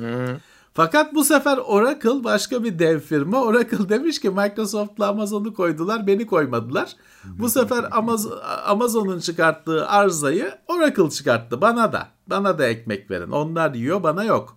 [0.74, 3.42] Fakat bu sefer Oracle başka bir dev firma.
[3.42, 6.96] Oracle demiş ki Microsoft'la Amazon'u koydular beni koymadılar.
[7.24, 12.09] Bu sefer Amazon, Amazon'un çıkarttığı arzayı Oracle çıkarttı bana da.
[12.26, 13.30] Bana da ekmek verin.
[13.30, 14.56] Onlar yiyor bana yok.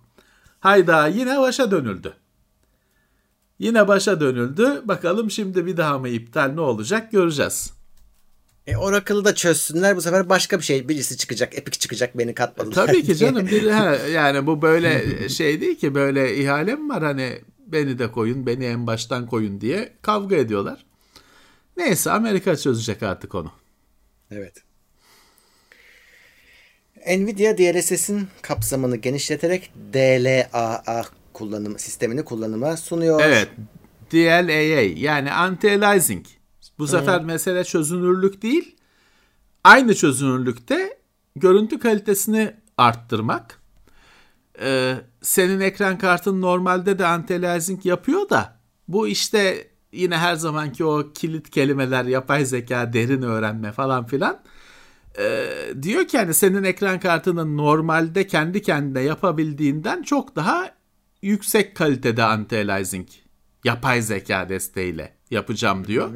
[0.60, 2.14] Hayda yine başa dönüldü.
[3.58, 4.82] Yine başa dönüldü.
[4.84, 7.72] Bakalım şimdi bir daha mı iptal ne olacak göreceğiz.
[8.66, 11.58] E, Oracle'ı da çözsünler bu sefer başka bir şey birisi çıkacak.
[11.58, 12.86] Epic çıkacak beni katmadılar.
[12.86, 13.46] Tabii ki canım.
[13.50, 18.12] Bir, ha, yani bu böyle şey değil ki böyle ihale mi var hani beni de
[18.12, 20.84] koyun beni en baştan koyun diye kavga ediyorlar.
[21.76, 23.52] Neyse Amerika çözecek artık onu.
[24.30, 24.62] Evet.
[27.06, 33.20] Nvidia DLSS'in kapsamını genişleterek DLAA kullanım sistemini kullanıma sunuyor.
[33.24, 33.48] Evet.
[34.12, 36.24] DLAA yani anti-aliasing.
[36.78, 38.76] Bu sefer mesele çözünürlük değil.
[39.64, 40.98] Aynı çözünürlükte
[41.36, 43.60] görüntü kalitesini arttırmak.
[44.60, 48.56] Ee, senin ekran kartın normalde de anti-aliasing yapıyor da
[48.88, 54.40] bu işte yine her zamanki o kilit kelimeler, yapay zeka, derin öğrenme falan filan.
[55.18, 55.46] Ee,
[55.82, 60.70] diyor ki hani senin ekran kartının normalde kendi kendine yapabildiğinden çok daha
[61.22, 63.06] yüksek kalitede anti-aliasing
[63.64, 66.10] yapay zeka desteğiyle yapacağım diyor.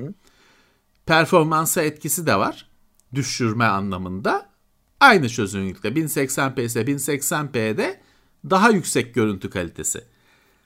[1.08, 2.66] Performansa etkisi de var.
[3.14, 4.48] Düşürme anlamında.
[5.00, 8.00] Aynı çözünürlükte 1080p ise 1080p'de
[8.50, 10.04] daha yüksek görüntü kalitesi.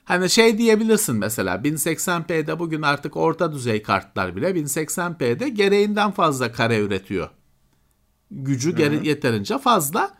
[0.05, 6.79] Hani şey diyebilirsin mesela 1080p'de bugün artık orta düzey kartlar bile 1080p'de gereğinden fazla kare
[6.79, 7.29] üretiyor.
[8.31, 10.17] Gücü gere- yeterince fazla.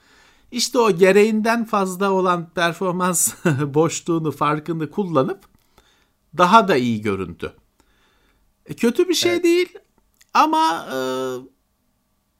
[0.51, 5.45] İşte o gereğinden fazla olan performans boşluğunu, farkını kullanıp
[6.37, 7.53] daha da iyi görüntü.
[8.65, 9.77] E, kötü bir şey değil
[10.33, 10.97] ama e,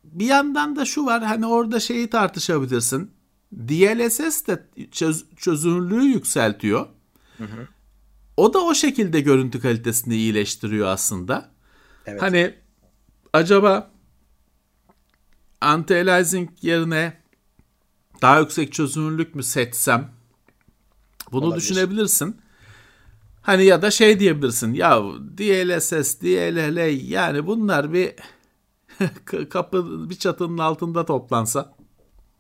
[0.04, 3.12] bir yandan da şu var hani orada şeyi tartışabilirsin.
[3.54, 6.88] DLSS de çöz- çözünürlüğü yükseltiyor.
[8.38, 11.52] O da o şekilde görüntü kalitesini iyileştiriyor aslında.
[12.06, 12.22] Evet.
[12.22, 12.56] Hani
[13.34, 13.92] acaba
[15.62, 17.22] anti-aliasing yerine
[18.22, 20.12] daha yüksek çözünürlük mü seçsem?
[21.32, 21.62] Bunu Olabilir.
[21.62, 22.42] düşünebilirsin.
[23.44, 24.74] Hani ya da şey diyebilirsin.
[24.74, 25.02] Ya
[25.38, 28.14] DLSS, DLL yani bunlar bir
[29.50, 31.76] kapı bir çatının altında toplansa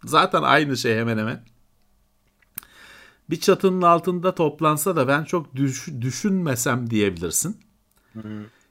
[0.03, 1.45] zaten aynı şey hemen hemen.
[3.29, 7.57] Bir çatının altında toplansa da ben çok düş- düşünmesem diyebilirsin.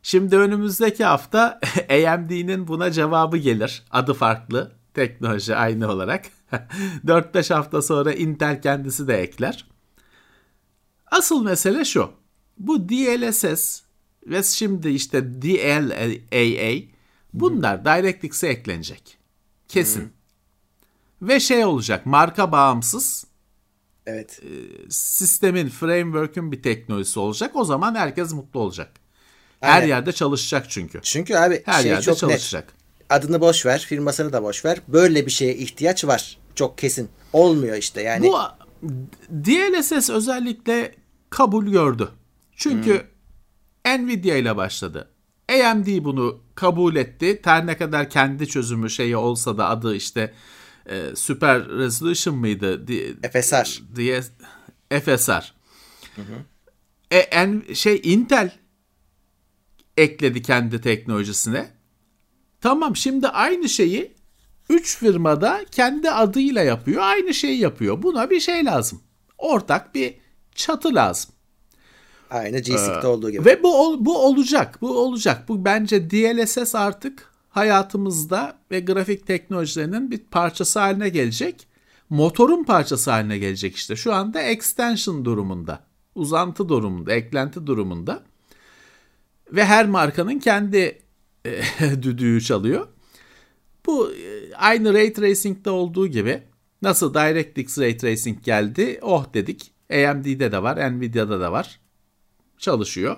[0.03, 3.83] Şimdi önümüzdeki hafta AMD'nin buna cevabı gelir.
[3.91, 6.25] Adı farklı, teknoloji aynı olarak.
[7.07, 9.67] 4-5 hafta sonra Intel kendisi de ekler.
[11.11, 12.22] Asıl mesele şu.
[12.59, 13.81] Bu DLSS
[14.27, 16.83] ve şimdi işte DLAA
[17.33, 19.19] bunlar DirectX'e eklenecek.
[19.69, 20.13] Kesin.
[21.23, 23.25] Ve şey olacak marka bağımsız
[24.07, 24.41] Evet.
[24.91, 27.57] sistemin, framework'ün bir teknolojisi olacak.
[27.57, 28.91] O zaman herkes mutlu olacak.
[29.61, 29.87] Her Aynen.
[29.89, 31.01] yerde çalışacak çünkü.
[31.03, 32.21] Çünkü abi Her şey yerde çok net.
[32.21, 32.73] çalışacak.
[33.11, 34.81] Adını boş ver, firmasını da boş ver.
[34.89, 36.39] Böyle bir şeye ihtiyaç var.
[36.55, 37.09] Çok kesin.
[37.33, 38.27] Olmuyor işte yani.
[38.27, 38.39] Bu
[39.45, 40.95] DLSS özellikle
[41.31, 42.09] kabul gördü.
[42.63, 43.07] Çünkü
[43.87, 45.11] Nvidia ile başladı.
[45.49, 47.41] AMD bunu kabul etti.
[47.45, 50.35] Her ne kadar kendi çözümü şeyi olsa da adı işte
[50.87, 52.87] e, Super Resolution mıydı?
[52.87, 53.83] Di- FSR.
[53.97, 54.23] diye
[54.91, 55.55] FSR.
[57.11, 58.59] E, en, şey Intel
[59.97, 61.71] ekledi kendi teknolojisine.
[62.61, 64.15] Tamam şimdi aynı şeyi
[64.69, 67.03] 3 firmada kendi adıyla yapıyor.
[67.03, 68.03] Aynı şeyi yapıyor.
[68.03, 69.03] Buna bir şey lazım.
[69.39, 70.15] Ortak bir
[70.55, 71.33] çatı lazım.
[72.33, 73.45] Aynı G-Stick'te olduğu gibi.
[73.45, 74.79] Ve bu bu olacak.
[74.81, 75.49] Bu olacak.
[75.49, 81.67] Bu bence DLSS artık hayatımızda ve grafik teknolojilerinin bir parçası haline gelecek.
[82.11, 83.97] Motorun parçası haline gelecek işte.
[83.97, 85.81] Şu anda extension durumunda.
[86.15, 88.23] Uzantı durumunda, eklenti durumunda.
[89.53, 90.99] Ve her markanın kendi
[91.47, 91.63] e,
[92.03, 92.89] düdüğü çalıyor.
[93.87, 96.43] Bu e, aynı Ray Tracing'de olduğu gibi
[96.83, 99.73] nasıl DirectX Ray Tracing geldi oh dedik.
[99.91, 101.82] AMD'de de var, Nvidia'da da var.
[102.63, 103.17] Çalışıyor.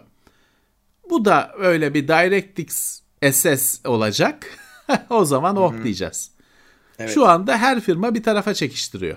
[1.11, 3.01] Bu da öyle bir DirectX
[3.33, 4.47] SS olacak.
[5.11, 6.31] o zaman oh diyeceğiz.
[7.07, 9.17] Şu anda her firma bir tarafa çekiştiriyor.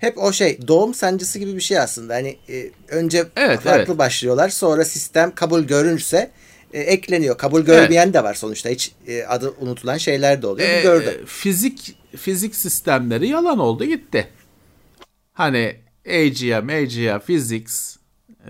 [0.00, 2.14] Hep o şey doğum sancısı gibi bir şey aslında.
[2.14, 3.98] Hani e, önce Evet, farklı evet.
[3.98, 4.48] başlıyorlar.
[4.48, 6.30] Sonra sistem kabul görünürse
[6.72, 7.38] e, ekleniyor.
[7.38, 8.68] Kabul görmeyen de var sonuçta.
[8.68, 10.68] Hiç e, adı unutulan şeyler de oluyor.
[10.68, 11.26] Ee, gördüm.
[11.26, 14.28] fizik fizik sistemleri yalan oldu gitti.
[15.32, 17.93] Hani AGM, AGA, Physics, e,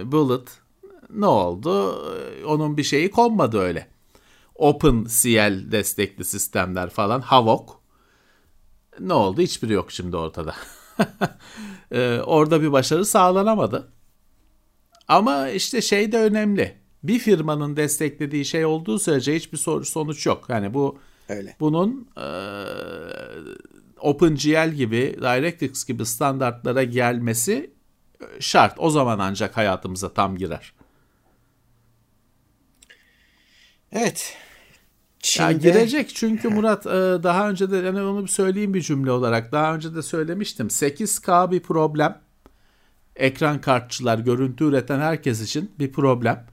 [0.03, 0.49] Bullet
[1.11, 2.03] ne oldu?
[2.17, 3.87] Ee, Onun bir şeyi konmadı öyle.
[4.55, 7.81] OpenCL destekli sistemler falan, Havok.
[9.01, 9.41] Ne oldu?
[9.41, 10.55] Hiçbiri yok şimdi ortada.
[11.93, 13.89] Ee, Orada bir başarı sağlanamadı.
[15.09, 16.77] Ama işte şey de önemli.
[17.03, 20.45] Bir firmanın desteklediği şey olduğu sürece hiçbir sonuç yok.
[20.49, 21.57] Yani bu Öyle.
[21.61, 22.27] bunun e,
[24.01, 27.74] OpenGL gibi, DirectX gibi standartlara gelmesi e,
[28.41, 28.75] şart.
[28.79, 30.73] O zaman ancak hayatımıza tam girer.
[33.93, 34.37] Evet.
[35.39, 36.91] Ya girecek çünkü Murat e,
[37.23, 39.53] daha önce de yani onu bir söyleyeyim bir cümle olarak.
[39.53, 40.67] Daha önce de söylemiştim.
[40.67, 42.21] 8K bir problem.
[43.17, 46.47] Ekran kartçılar, görüntü üreten herkes için bir problem.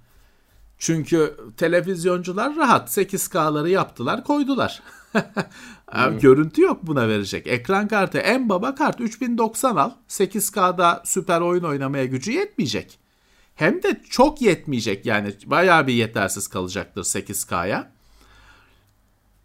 [0.78, 4.82] Çünkü televizyoncular rahat 8K'ları yaptılar, koydular.
[5.88, 7.47] Abi Görüntü yok buna verecek.
[7.47, 9.91] Ekran kartı en baba kart 3090 al.
[10.10, 13.00] 8K'da süper oyun oynamaya gücü yetmeyecek.
[13.56, 17.91] Hem de çok yetmeyecek yani bayağı bir yetersiz kalacaktır 8K'ya.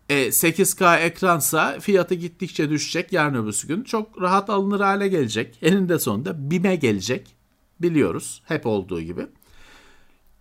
[0.09, 3.83] E, 8K ekransa fiyatı gittikçe düşecek yarın öbürsü gün.
[3.83, 5.59] Çok rahat alınır hale gelecek.
[5.62, 7.37] Eninde sonunda BİM'e gelecek.
[7.81, 9.26] Biliyoruz hep olduğu gibi.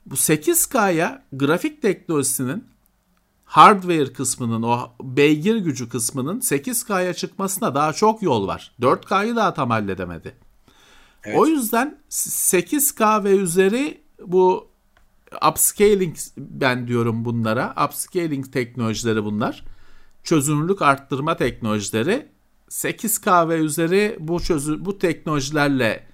[0.05, 2.74] Bu 8K'ya grafik teknolojisinin
[3.45, 8.75] hardware kısmının o beygir gücü kısmının 8K'ya çıkmasına daha çok yol var.
[8.81, 10.35] 4K'yı daha tam halledemedi.
[11.33, 14.67] O yüzden 8K ve üzeri bu
[15.49, 17.75] upscaling ben diyorum bunlara.
[17.85, 19.65] Upscaling teknolojileri bunlar.
[20.23, 22.27] Çözünürlük arttırma teknolojileri.
[22.69, 26.07] 8K ve üzeri bu çözü bu teknolojilerle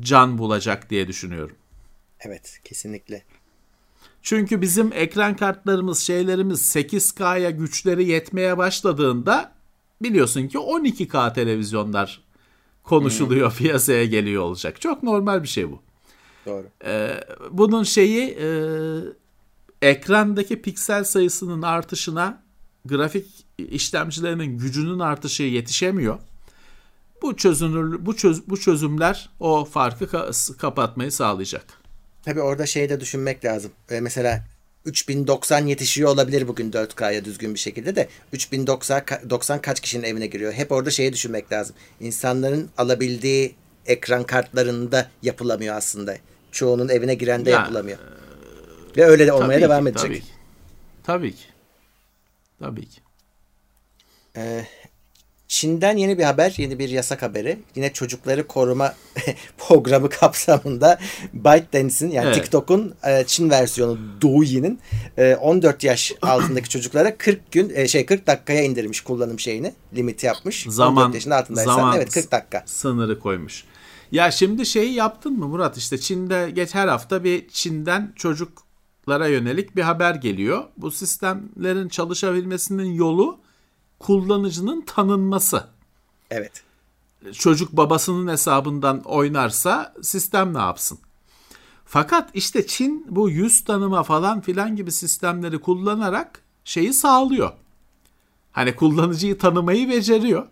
[0.00, 1.56] can bulacak diye düşünüyorum.
[2.20, 3.24] Evet kesinlikle.
[4.22, 9.52] Çünkü bizim ekran kartlarımız, şeylerimiz 8K'ya güçleri yetmeye başladığında
[10.02, 12.20] biliyorsun ki 12K televizyonlar
[12.82, 14.80] konuşuluyor, piyasaya geliyor olacak.
[14.80, 15.80] Çok normal bir şey bu.
[16.46, 16.66] Doğru.
[17.50, 18.48] Bunun şeyi e,
[19.82, 22.42] ekrandaki piksel sayısının artışına
[22.84, 23.26] grafik
[23.58, 26.18] işlemcilerinin gücünün artışı yetişemiyor.
[27.22, 31.81] Bu çözünür bu çöz, bu çözümler o farkı ka- kapatmayı sağlayacak.
[32.24, 33.72] Tabii orada şey de düşünmek lazım.
[33.90, 34.44] Ee, mesela
[34.84, 40.26] 3090 yetişiyor olabilir bugün 4K'ya düzgün bir şekilde de 3090 ka- 90 kaç kişinin evine
[40.26, 40.52] giriyor?
[40.52, 41.76] Hep orada şeyi düşünmek lazım.
[42.00, 43.54] İnsanların alabildiği
[43.86, 46.16] ekran kartlarında yapılamıyor aslında.
[46.52, 47.98] Çoğunun evine girende Ya, yapılamıyor.
[48.96, 50.08] Ve öyle de olmaya Tabii devam ki, edecek.
[50.08, 50.26] Tabii ki.
[51.04, 51.42] Tabii ki.
[52.60, 53.00] Tabii ki.
[54.36, 54.66] Ee,
[55.62, 57.58] Çin'den yeni bir haber, yeni bir yasak haberi.
[57.74, 58.94] Yine çocukları koruma
[59.58, 60.98] programı kapsamında
[61.32, 62.34] ByteDance'in yani Evet.
[62.34, 64.80] TikTok'un e, Çin versiyonu Douyi'nin
[65.18, 69.74] e, 14 yaş altındaki çocuklara 40 gün e, şey 40 dakikaya indirmiş kullanım şeyini.
[69.96, 70.66] Limiti yapmış.
[70.68, 72.62] Zaman 14 yaşın altındaysan zaman evet 40 dakika.
[72.66, 73.64] sınırı koymuş.
[74.12, 75.76] Ya şimdi şeyi yaptın mı Murat?
[75.76, 80.64] İşte Çin'de geç her hafta bir Çin'den çocuklara yönelik bir haber geliyor.
[80.76, 83.41] Bu sistemlerin çalışabilmesinin yolu
[84.02, 85.66] kullanıcının tanınması.
[86.30, 86.62] Evet.
[87.32, 90.98] Çocuk babasının hesabından oynarsa sistem ne yapsın?
[91.84, 97.52] Fakat işte Çin bu yüz tanıma falan filan gibi sistemleri kullanarak şeyi sağlıyor.
[98.52, 100.46] Hani kullanıcıyı tanımayı beceriyor.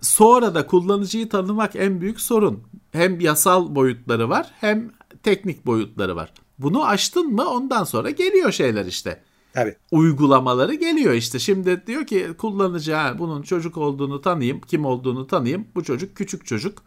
[0.00, 2.62] Sonra da kullanıcıyı tanımak en büyük sorun.
[2.92, 4.92] Hem yasal boyutları var hem
[5.22, 6.32] teknik boyutları var.
[6.58, 9.22] Bunu aştın mı ondan sonra geliyor şeyler işte.
[9.52, 9.76] Tabii.
[9.90, 11.38] Uygulamaları geliyor işte.
[11.38, 15.66] Şimdi diyor ki kullanıcı ha, bunun çocuk olduğunu tanıyayım, kim olduğunu tanıyayım.
[15.74, 16.82] Bu çocuk küçük çocuk.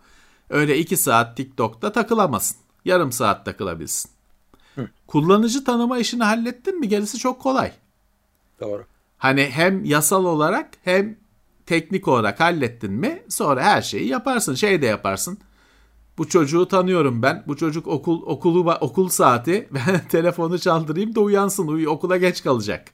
[0.49, 2.57] Öyle iki saat TikTok'ta takılamasın.
[2.85, 4.11] Yarım saat takılabilsin.
[5.07, 7.71] Kullanıcı tanıma işini hallettin mi gerisi çok kolay.
[8.61, 8.85] Doğru.
[9.17, 11.17] Hani hem yasal olarak hem
[11.65, 14.55] teknik olarak hallettin mi sonra her şeyi yaparsın.
[14.55, 15.37] Şey de yaparsın.
[16.17, 17.43] Bu çocuğu tanıyorum ben.
[17.47, 19.69] Bu çocuk okul okulu okul saati.
[19.73, 21.67] Ben telefonu çaldırayım da uyansın.
[21.67, 22.87] Uy, okula geç kalacak.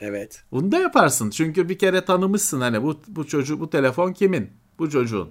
[0.00, 0.42] Evet.
[0.52, 1.30] Bunu da yaparsın.
[1.30, 4.50] Çünkü bir kere tanımışsın hani bu bu çocuğu bu telefon kimin?
[4.78, 5.30] Bu çocuğun.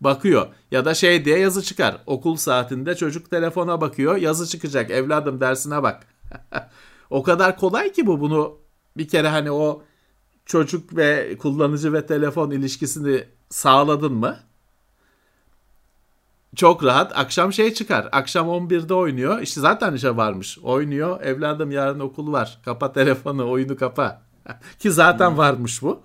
[0.00, 2.02] Bakıyor ya da şey diye yazı çıkar.
[2.06, 4.16] Okul saatinde çocuk telefona bakıyor.
[4.16, 4.90] Yazı çıkacak.
[4.90, 6.06] Evladım dersine bak.
[7.10, 8.58] o kadar kolay ki bu bunu
[8.96, 9.82] bir kere hani o
[10.46, 14.47] çocuk ve kullanıcı ve telefon ilişkisini sağladın mı?
[16.56, 17.18] Çok rahat.
[17.18, 18.08] Akşam şey çıkar.
[18.12, 19.40] Akşam 11'de oynuyor.
[19.40, 20.58] İşte zaten işe varmış.
[20.58, 21.20] Oynuyor.
[21.22, 22.58] Evladım yarın okul var.
[22.64, 24.22] Kapa telefonu, oyunu kapa.
[24.78, 26.00] Ki zaten varmış bu.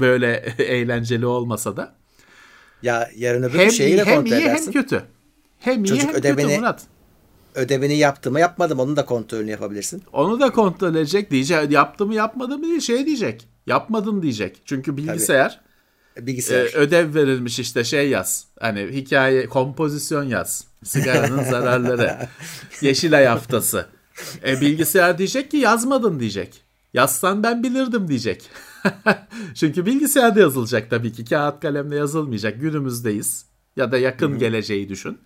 [0.00, 1.92] Böyle eğlenceli olmasa da.
[2.82, 4.64] Ya yarın öbür Hem şeyi iyi, de hem kontrol iyi edersin.
[4.66, 5.02] hem kötü.
[5.58, 6.82] Hem iyi Çocuk hem ödevini- kötü Murat.
[7.54, 10.02] Ödevini yaptım mı yapmadım onun da kontrolünü yapabilirsin.
[10.12, 11.70] Onu da kontrol edecek diyecek.
[11.70, 13.48] Yaptı mı yapmadı mı diye şey diyecek.
[13.66, 14.62] Yapmadın diyecek.
[14.64, 15.71] Çünkü bilgisayar e,
[16.20, 16.74] Bilgisayar.
[16.74, 18.46] ödev verilmiş işte şey yaz.
[18.60, 20.64] Hani hikaye, kompozisyon yaz.
[20.84, 22.18] Sigaranın zararları.
[22.80, 23.86] Yeşilay haftası.
[24.46, 26.62] E, bilgisayar diyecek ki yazmadın diyecek.
[26.94, 28.50] Yazsan ben bilirdim diyecek.
[29.54, 31.24] Çünkü bilgisayarda yazılacak tabii ki.
[31.24, 32.60] Kağıt kalemle yazılmayacak.
[32.60, 33.44] Günümüzdeyiz.
[33.76, 35.18] Ya da yakın geleceği düşün.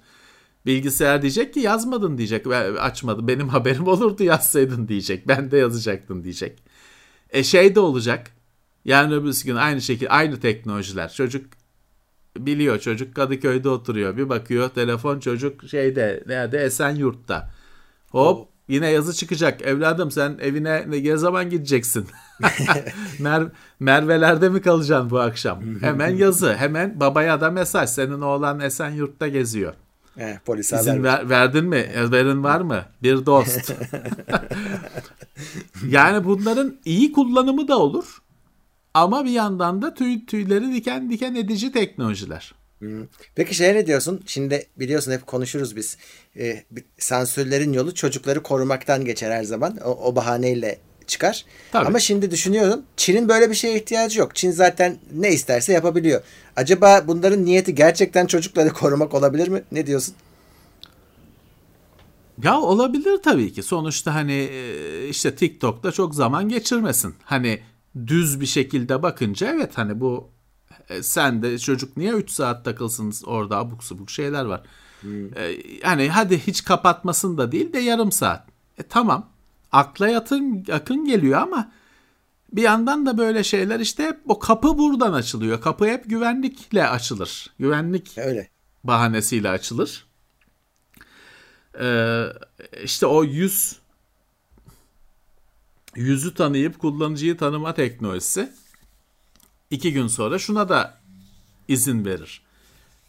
[0.67, 2.47] Bilgisayar diyecek ki yazmadın diyecek.
[2.51, 3.29] "Ben Açmadı.
[3.29, 5.29] Benim haberim olurdu yazsaydın diyecek.
[5.29, 6.63] Ben de yazacaktın diyecek.
[7.31, 8.31] E şey de olacak.
[8.87, 11.13] Yani öbür gün aynı şekilde aynı teknolojiler.
[11.13, 11.47] Çocuk
[12.39, 14.17] biliyor çocuk Kadıköy'de oturuyor.
[14.17, 17.51] Bir bakıyor telefon çocuk şeyde nerede Esenyurt'ta.
[18.11, 19.63] Hop yine yazı çıkacak.
[19.63, 22.07] Evladım sen evine ne, zaman gideceksin?
[23.19, 23.43] Mer
[23.81, 25.63] Merve'lerde mi kalacaksın bu akşam?
[25.81, 26.55] Hemen yazı.
[26.55, 27.91] Hemen babaya da mesaj.
[27.91, 29.75] Senin oğlan Esenyurt'ta geziyor.
[30.17, 31.91] He, polis İzin ver- verdin mi?
[31.97, 32.85] Haberin var mı?
[33.03, 33.73] Bir dost.
[35.89, 38.26] yani bunların iyi kullanımı da olur.
[38.97, 42.55] Ama bir yandan da tüy, tüyleri diken diken edici teknolojiler.
[43.35, 44.23] Peki şey ne diyorsun?
[44.27, 45.97] Şimdi biliyorsun hep konuşuruz biz.
[46.71, 49.77] Bir- sansürlerin yolu çocukları korumaktan geçer her zaman.
[49.85, 51.45] O, o bahaneyle çıkar.
[51.73, 51.87] Tabii.
[51.87, 52.83] Ama şimdi düşünüyorum.
[52.97, 54.35] Çin'in böyle bir şeye ihtiyacı yok.
[54.35, 56.23] Çin zaten ne isterse yapabiliyor.
[56.57, 59.63] Acaba bunların niyeti gerçekten çocukları korumak olabilir mi?
[59.73, 60.15] Ne diyorsun?
[62.43, 63.63] Ya olabilir tabii ki.
[63.63, 67.15] Sonuçta hani e, işte TikTok'ta çok zaman geçirmesin.
[67.25, 67.61] Hani
[68.07, 70.31] düz bir şekilde bakınca evet hani bu
[70.89, 74.63] e, sen de çocuk niye 3 saat takılsın orada abuk subuk şeyler var.
[75.37, 78.49] E, hani hadi hiç kapatmasın da değil de yarım saat.
[78.79, 79.31] E tamam.
[79.73, 81.73] Akla yatın, yakın geliyor ama
[82.53, 85.61] bir yandan da böyle şeyler işte hep o kapı buradan açılıyor.
[85.61, 87.51] Kapı hep güvenlikle açılır.
[87.59, 88.49] Güvenlik Öyle.
[88.85, 90.07] bahanesiyle açılır.
[91.81, 92.25] Ee,
[92.85, 93.77] işte o yüz
[95.97, 98.53] yüzü tanıyıp kullanıcıyı tanıma teknolojisi
[99.71, 101.01] iki gün sonra şuna da
[101.69, 102.43] izin verir.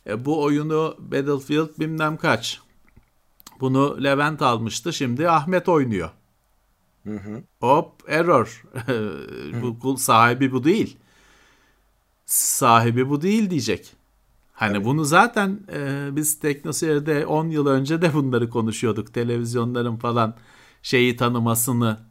[0.08, 2.62] E, bu oyunu Battlefield bilmem kaç.
[3.60, 4.94] Bunu Levent almıştı.
[4.94, 6.10] Şimdi Ahmet oynuyor.
[7.60, 8.64] Hop error.
[9.84, 10.98] bu sahibi bu değil.
[12.26, 13.94] Sahibi bu değil diyecek.
[14.54, 19.14] Hani bunu zaten e, biz TeknoSeyir'de 10 yıl önce de bunları konuşuyorduk.
[19.14, 20.36] Televizyonların falan
[20.82, 22.07] şeyi tanımasını.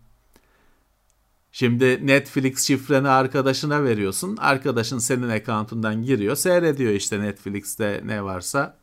[1.59, 4.37] Şimdi Netflix şifreni arkadaşına veriyorsun.
[4.37, 6.37] Arkadaşın senin account'undan giriyor.
[6.37, 8.79] Seyrediyor işte Netflix'te ne varsa.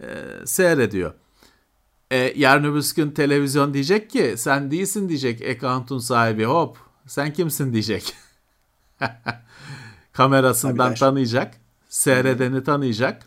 [0.00, 0.06] e,
[0.44, 1.14] seyrediyor.
[2.10, 6.44] E, yarın öbür gün televizyon diyecek ki sen değilsin diyecek account'un sahibi.
[6.44, 8.14] Hop sen kimsin diyecek.
[10.12, 11.54] Kamerasından Tabii tanıyacak.
[11.88, 13.26] Seyredeni tanıyacak.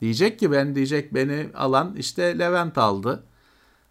[0.00, 3.24] Diyecek ki ben diyecek beni alan işte Levent aldı.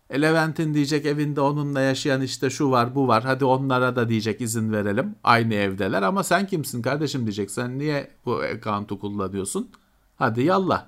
[0.10, 3.24] E Levent'in diyecek evinde onunla yaşayan işte şu var bu var.
[3.24, 5.16] Hadi onlara da diyecek izin verelim.
[5.24, 7.52] Aynı evdeler ama sen kimsin kardeşim diyecek.
[7.52, 9.70] Sen niye bu account'u kullanıyorsun?
[10.18, 10.86] Hadi yallah.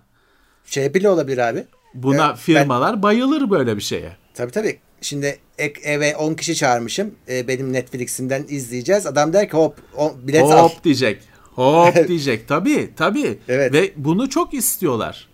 [0.65, 1.65] Şey bile olabilir abi.
[1.93, 4.17] Buna Evet, firmalar bayılır böyle bir şeye.
[4.33, 4.79] Tabii tabii.
[5.01, 7.15] Şimdi ek, eve 10 kişi çağırmışım.
[7.29, 9.05] Ee, benim Netflix'imden izleyeceğiz.
[9.05, 10.63] Adam der ki hop o, bilet al.
[10.69, 11.21] Hop diyecek.
[11.41, 12.47] Hop diyecek.
[12.47, 13.39] Tabii tabii.
[13.47, 13.73] Evet.
[13.73, 15.27] Ve bunu çok istiyorlar.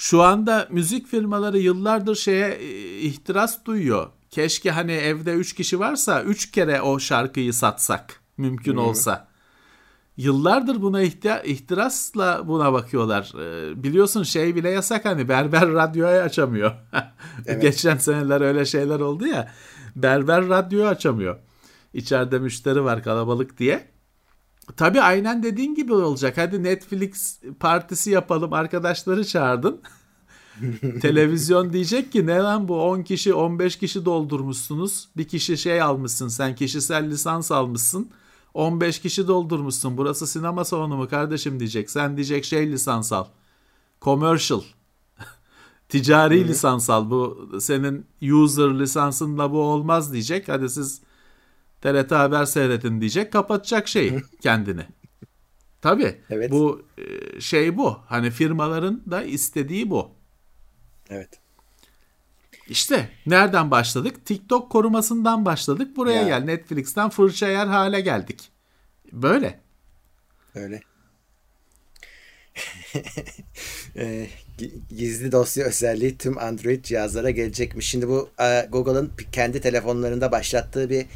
[0.00, 4.06] Şu anda müzik firmaları yıllardır şeye e, ihtiras duyuyor.
[4.30, 9.28] Keşke hani evde 3 kişi varsa 3 kere o şarkıyı satsak mümkün olsa.
[10.16, 13.32] Yıllardır buna ihti- ihtirasla buna bakıyorlar.
[13.40, 16.72] Ee, biliyorsun şey bile yasak hani berber radyoyu açamıyor.
[17.60, 19.52] Geçen seneler öyle şeyler oldu ya.
[19.96, 21.36] Berber radyoyu açamıyor.
[21.94, 23.88] İçeride müşteri var kalabalık diye.
[24.76, 26.38] Tabii aynen dediğin gibi olacak.
[26.38, 29.80] Hadi Netflix partisi yapalım arkadaşları çağırdın.
[31.02, 35.08] Televizyon diyecek ki ne lan bu 10 kişi 15 kişi doldurmuşsunuz.
[35.16, 38.10] Bir kişi şey almışsın sen kişisel lisans almışsın.
[38.54, 39.96] 15 kişi doldurmuşsun.
[39.96, 41.90] Burası sinema salonu mu kardeşim diyecek.
[41.90, 43.24] Sen diyecek şey lisans al.
[44.02, 44.62] Commercial.
[45.88, 47.10] Ticari lisans al.
[47.10, 50.48] Bu senin user lisansınla bu olmaz diyecek.
[50.48, 51.00] Hadi siz
[51.80, 53.32] TRT Haber seyredin diyecek.
[53.32, 54.82] Kapatacak şeyi kendini.
[55.82, 56.20] Tabii.
[56.30, 56.50] Evet.
[56.50, 57.98] Bu e, şey bu.
[58.06, 60.10] Hani firmaların da istediği bu.
[61.10, 61.28] Evet.
[62.68, 64.26] İşte nereden başladık?
[64.26, 65.96] TikTok korumasından başladık.
[65.96, 66.28] Buraya Ya.
[66.38, 66.44] gel.
[66.44, 68.50] Netflix'ten fırça yer hale geldik.
[69.12, 69.60] Böyle.
[70.54, 70.80] Öyle.
[74.58, 77.88] Gi- gizli dosya özelliği tüm Android cihazlara gelecekmiş.
[77.90, 81.06] Şimdi bu e, Google'ın kendi telefonlarında başlattığı bir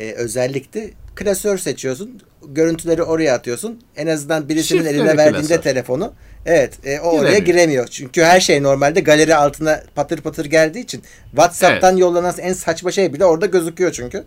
[0.00, 0.94] e, özellikti.
[1.14, 2.20] Klasör seçiyorsun.
[2.48, 3.80] Görüntüleri oraya atıyorsun.
[3.96, 5.62] En azından birisinin Şifreli eline verdiğinde klasör.
[5.62, 6.12] telefonu
[6.46, 7.44] evet e, o oraya Giremiyor.
[7.46, 7.86] giremiyor.
[7.86, 13.12] Çünkü her şey normalde galeri altına patır patır geldiği için WhatsApp'tan yollanan en saçma şey
[13.12, 14.24] bile orada gözüküyor çünkü.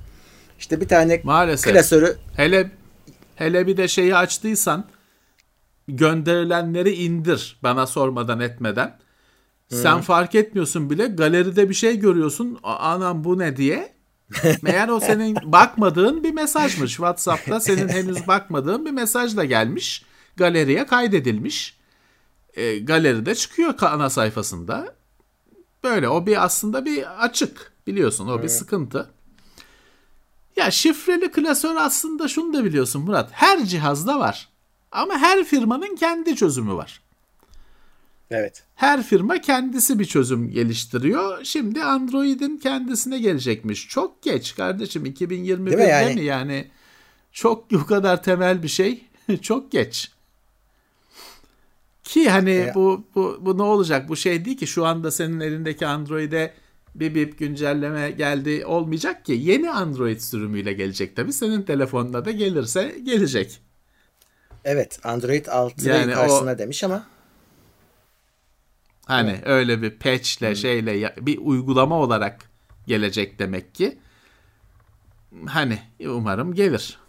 [0.60, 1.74] İşte bir tane Maalesef.
[1.74, 2.72] klasörü Hele
[3.36, 4.86] hele bir de şeyi açtıysan
[5.88, 8.98] gönderilenleri indir bana sormadan etmeden.
[9.70, 12.60] Sen fark etmiyorsun bile galeride bir şey görüyorsun.
[12.64, 13.94] "A- Anam bu ne diye.
[14.62, 16.92] Meğer o senin bakmadığın bir mesajmış.
[16.92, 20.06] WhatsApp'ta senin henüz bakmadığın bir mesaj da gelmiş.
[20.36, 21.78] Galeriye kaydedilmiş.
[22.54, 24.96] E, galeride çıkıyor ana sayfasında.
[25.84, 29.10] Böyle o bir aslında bir açık biliyorsun o bir sıkıntı.
[30.56, 33.30] Ya şifreli klasör aslında şunu da biliyorsun Murat.
[33.32, 34.50] Her cihazda var.
[34.92, 37.01] Ama her firmanın kendi çözümü var.
[38.32, 38.64] Evet.
[38.76, 41.44] Her firma kendisi bir çözüm geliştiriyor.
[41.44, 43.88] Şimdi Android'in kendisine gelecekmiş.
[43.90, 46.16] Çok geç kardeşim 2021'de Değil mi yani?
[46.16, 46.68] mi yani?
[47.32, 49.04] Çok bu kadar temel bir şey.
[49.42, 50.12] Çok geç.
[52.04, 54.10] Ki hani E- bu, bu bu ne olacak?
[54.10, 56.54] Bu şey değil ki şu anda senin elindeki Android'e
[56.96, 59.32] bir bip güncelleme geldi olmayacak ki.
[59.34, 61.34] Yeni Android sürümüyle gelecek tabii.
[61.34, 63.60] Senin telefonuna da gelirse gelecek.
[64.66, 65.00] Evet.
[65.04, 67.06] Android 6 Yani karşısına o- demiş ama
[69.12, 72.50] Hani öyle bir patchle şeyle ya- bir uygulama olarak
[72.88, 73.98] gelecek demek ki.
[75.48, 77.00] Hani umarım gelir.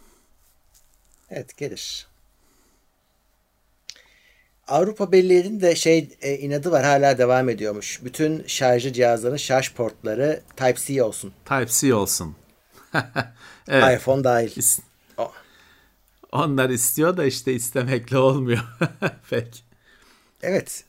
[1.29, 2.07] Evet gelir.
[4.67, 7.99] Avrupa Birliği'nin de şey e, inadı var hala devam ediyormuş.
[8.03, 11.33] Bütün şarjı cihazların şarj portları Type-C olsun.
[11.45, 12.35] Type-C olsun.
[13.67, 14.01] evet.
[14.01, 14.51] iPhone dahil.
[14.51, 14.79] is-
[15.17, 15.31] O-
[16.31, 18.63] Onlar istiyor da işte istemekle olmuyor.
[19.29, 19.63] Pek.
[20.41, 20.83] Evet.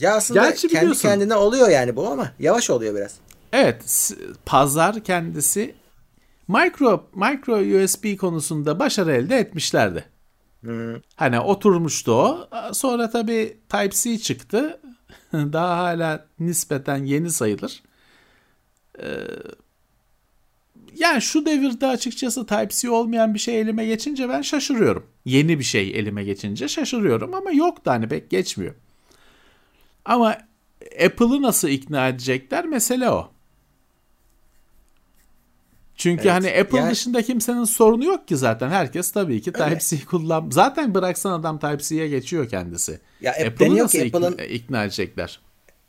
[0.00, 3.14] Ya aslında Gerçi kendi biliyorsun- kendine oluyor yani bu ama yavaş oluyor biraz.
[3.52, 4.12] Evet,
[4.46, 5.74] pazar kendisi
[6.48, 10.04] micro micro USB konusunda başarı elde etmişlerdi.
[11.16, 12.48] Hani oturmuştu o.
[12.72, 14.80] Sonra tabii Type-C çıktı.
[15.32, 17.82] Daha hala nispeten yeni sayılır.
[19.02, 19.06] Ee,
[20.96, 25.06] yani şu devirde açıkçası Type-C olmayan bir şey elime geçince ben şaşırıyorum.
[25.24, 28.74] Yeni bir şey elime geçince şaşırıyorum ama yok da hani pek geçmiyor.
[30.08, 30.36] Ama
[31.06, 33.30] Apple'ı nasıl ikna edecekler mesele o.
[35.96, 38.68] Çünkü Evet, hani Apple yani- dışında kimsenin sorunu yok ki zaten.
[38.68, 39.52] Herkes tabii ki.
[39.52, 40.50] Type-C kullan.
[40.52, 43.00] Zaten bıraksan adam Type-C'ye geçiyor kendisi.
[43.20, 45.40] Ya App Apple'ı nasıl ki ikna, Apple'ın- ikna edecekler?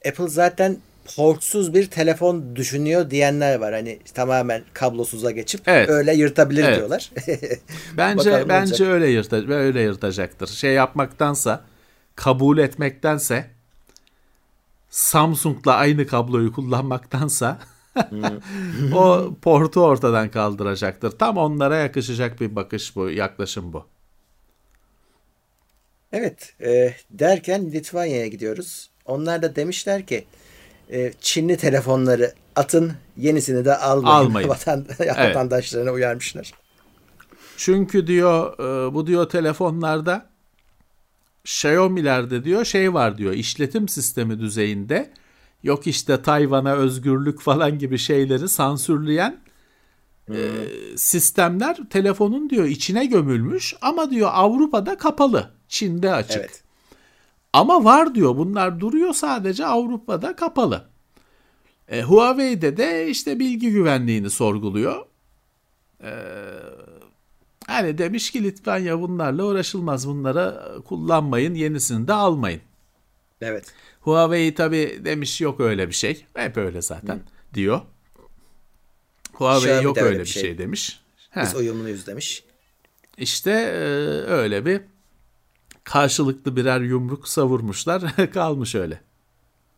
[0.07, 0.77] Apple zaten
[1.15, 3.73] portsuz bir telefon düşünüyor diyenler var.
[3.73, 5.89] Hani tamamen kablosuza geçip Evet.
[5.89, 6.77] öyle yırtabilir Evet.
[6.77, 7.11] diyorlar.
[7.97, 8.87] Bence Bakalım bence olacak.
[8.87, 10.47] öyle yırta öyle yırtacaktır.
[10.47, 11.61] Şey yapmaktansa
[12.15, 13.45] kabul etmektense
[14.89, 17.59] Samsung'la aynı kabloyu kullanmaktansa
[18.95, 21.11] o portu ortadan kaldıracaktır.
[21.11, 23.85] Tam onlara yakışacak bir bakış bu, yaklaşım bu.
[26.11, 28.89] Evet, e, derken Litvanya'ya gidiyoruz.
[29.05, 30.25] Onlar da demişler ki
[30.91, 34.25] e, Çinli telefonları atın, yenisini de almayın.
[34.25, 34.49] Almayın.
[34.49, 36.51] Vatan, vatandaşlarına uyarmışlar.
[37.57, 40.29] Çünkü diyor e, bu diyor telefonlarda
[41.43, 45.13] Xiaomi'lerde diyor şey var diyor işletim sistemi düzeyinde
[45.63, 49.39] yok işte Tayvan'a özgürlük falan gibi şeyleri sansürleyen
[50.29, 50.37] e,
[50.95, 56.37] sistemler telefonun diyor içine gömülmüş ama diyor Avrupa'da kapalı Çin'de açık.
[56.37, 56.63] Evet.
[57.53, 60.85] Ama var diyor bunlar duruyor sadece Avrupa'da kapalı.
[61.87, 65.05] E, Huawei'de de işte bilgi güvenliğini sorguluyor.
[66.03, 66.11] E,
[67.69, 72.61] hani demiş ki Litvanya bunlarla uğraşılmaz bunlara kullanmayın yenisini de almayın.
[73.41, 73.73] Evet.
[74.01, 76.25] Huawei tabi demiş yok öyle bir şey.
[76.33, 77.21] Hep öyle zaten
[77.53, 77.81] diyor.
[79.33, 81.01] Huawei Xiaomi yok öyle bir şey, demiş.
[81.29, 81.41] He.
[81.41, 82.43] Biz uyumluyuz demiş.
[83.17, 83.79] İşte e,
[84.31, 84.81] öyle bir
[85.83, 89.01] karşılıklı birer yumruk savurmuşlar kalmış öyle.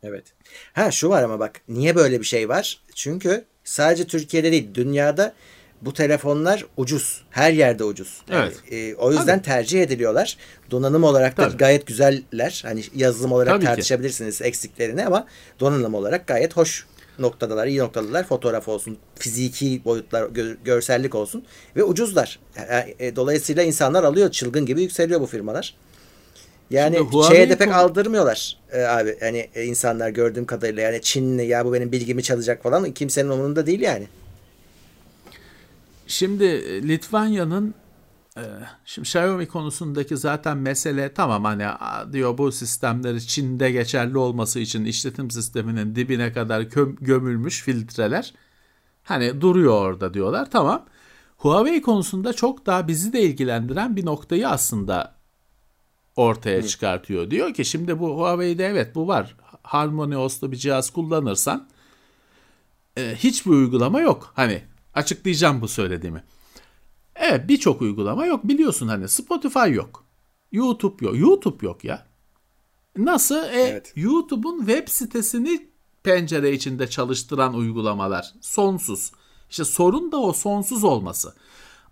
[0.04, 0.26] Evet.
[0.74, 2.82] Ha şu var ama bak niye böyle bir şey var?
[2.96, 5.34] Çünkü sadece Türkiye'de değil dünyada
[5.82, 7.22] bu telefonlar ucuz.
[7.30, 8.22] Her yerde ucuz.
[8.32, 8.74] Yani, Evet.
[8.74, 10.38] e, o yüzden tercih ediliyorlar.
[10.72, 11.58] Donanım olarak da Tabii.
[11.58, 12.62] gayet güzeller.
[12.66, 13.66] Hani yazılım olarak Tabii ki.
[13.68, 15.28] tartışabilirsiniz eksiklerini ama
[15.60, 16.86] donanım olarak gayet hoş
[17.20, 18.28] noktadalar, iyi noktadalar.
[18.28, 21.44] Fotoğraf olsun, fiziki boyutlar, gö- görsellik olsun
[21.76, 22.40] ve ucuzlar.
[22.70, 25.76] E, e, dolayısıyla insanlar alıyor, çılgın gibi yükseliyor bu firmalar.
[26.70, 29.18] Yani şeye de pek konu- aldırmıyorlar e, abi.
[29.20, 33.66] Hani e, insanlar gördüğüm kadarıyla yani Çinli ya bu benim bilgimi çalacak falan kimsenin umurunda
[33.66, 34.08] değil yani.
[36.12, 37.74] Şimdi e, Litvanya'nın
[38.38, 38.44] e,
[38.86, 41.68] şimdi Xiaomi konusundaki zaten mesele tamam hani
[42.14, 46.62] diyor bu sistemleri Çin'de geçerli olması için işletim sisteminin dibine kadar
[47.02, 48.34] gömülmüş filtreler
[49.04, 50.86] hani duruyor orada diyorlar tamam.
[51.38, 55.16] Huawei konusunda çok daha bizi de ilgilendiren bir noktayı aslında
[56.16, 57.32] ortaya çıkartıyor.
[57.32, 59.36] Diyor ki şimdi bu Huawei'de evet bu var.
[59.64, 61.68] Harmony OS'lu bir cihaz kullanırsan
[62.98, 64.32] e, hiçbir uygulama yok.
[64.36, 66.24] Hani açıklayacağım bu söylediğimi.
[67.16, 68.48] Evet birçok uygulama yok.
[68.48, 70.06] Biliyorsun hani Spotify yok.
[70.52, 71.20] YouTube yok.
[71.20, 72.08] YouTube yok ya.
[72.98, 73.36] Nasıl?
[73.36, 73.94] E, Evet.
[73.96, 75.70] YouTube'un web sitesini
[76.04, 78.34] pencere içinde çalıştıran uygulamalar.
[78.42, 79.12] Sonsuz.
[79.50, 81.34] İşte sorun da o sonsuz olması.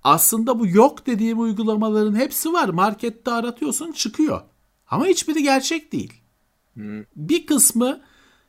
[0.03, 2.69] Aslında bu yok dediğim uygulamaların hepsi var.
[2.69, 4.41] Markette aratıyorsun çıkıyor.
[4.87, 6.13] Ama hiçbiri gerçek değil.
[7.15, 8.01] Bir kısmı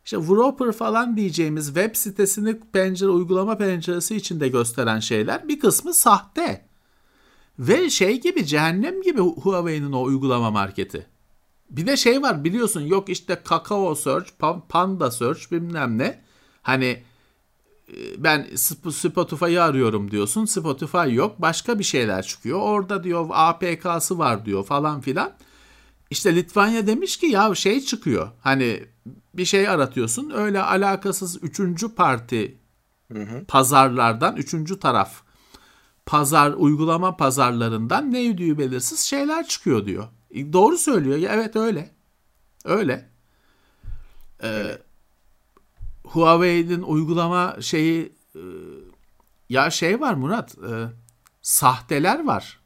[0.05, 6.71] işte Wrapper falan diyeceğimiz web sitesini pencere uygulama penceresi içinde gösteren şeyler bir kısmı sahte.
[7.59, 11.07] Ve şey gibi cehennem gibi Huawei'nin o uygulama marketi.
[11.71, 16.23] Bir de şey var biliyorsun yok işte Kakao Search, Pa- Panda Search bilmem ne.
[16.63, 17.03] Hani
[17.89, 20.45] e, ben Sp- Spotify'ı arıyorum diyorsun.
[20.45, 21.43] Spotify yok.
[21.43, 22.61] Başka bir şeyler çıkıyor.
[22.61, 25.33] Orada diyor APK'sı var diyor falan filan.
[26.11, 28.31] İşte Litvanya demiş ki ya şey çıkıyor.
[28.41, 28.85] Hani
[29.35, 30.31] bir şey aratıyorsun.
[30.31, 32.59] Öyle alakasız üçüncü parti
[33.49, 35.23] pazarlardan, üçüncü taraf
[36.07, 40.09] pazar uygulama pazarlarından ne ödüğü belirsiz şeyler çıkıyor diyor.
[40.31, 41.19] E, doğru söylüyor.
[41.19, 41.91] Ya, evet öyle.
[42.65, 43.09] Öyle.
[44.43, 44.79] Ee,
[46.05, 48.43] Huawei'nin uygulama şeyi e,
[49.49, 50.87] ya şey var Murat e,
[51.43, 52.61] sahteler var.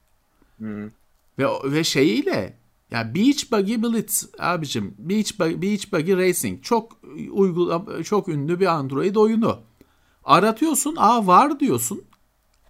[1.39, 2.59] Ve ve şeyiyle
[2.95, 6.93] ya Beach Buggy Blitz abicim Beach Buggy, Beach Buggy Racing çok
[7.33, 9.61] uygulama çok ünlü bir Android oyunu.
[10.25, 12.03] Aratıyorsun, aa var diyorsun.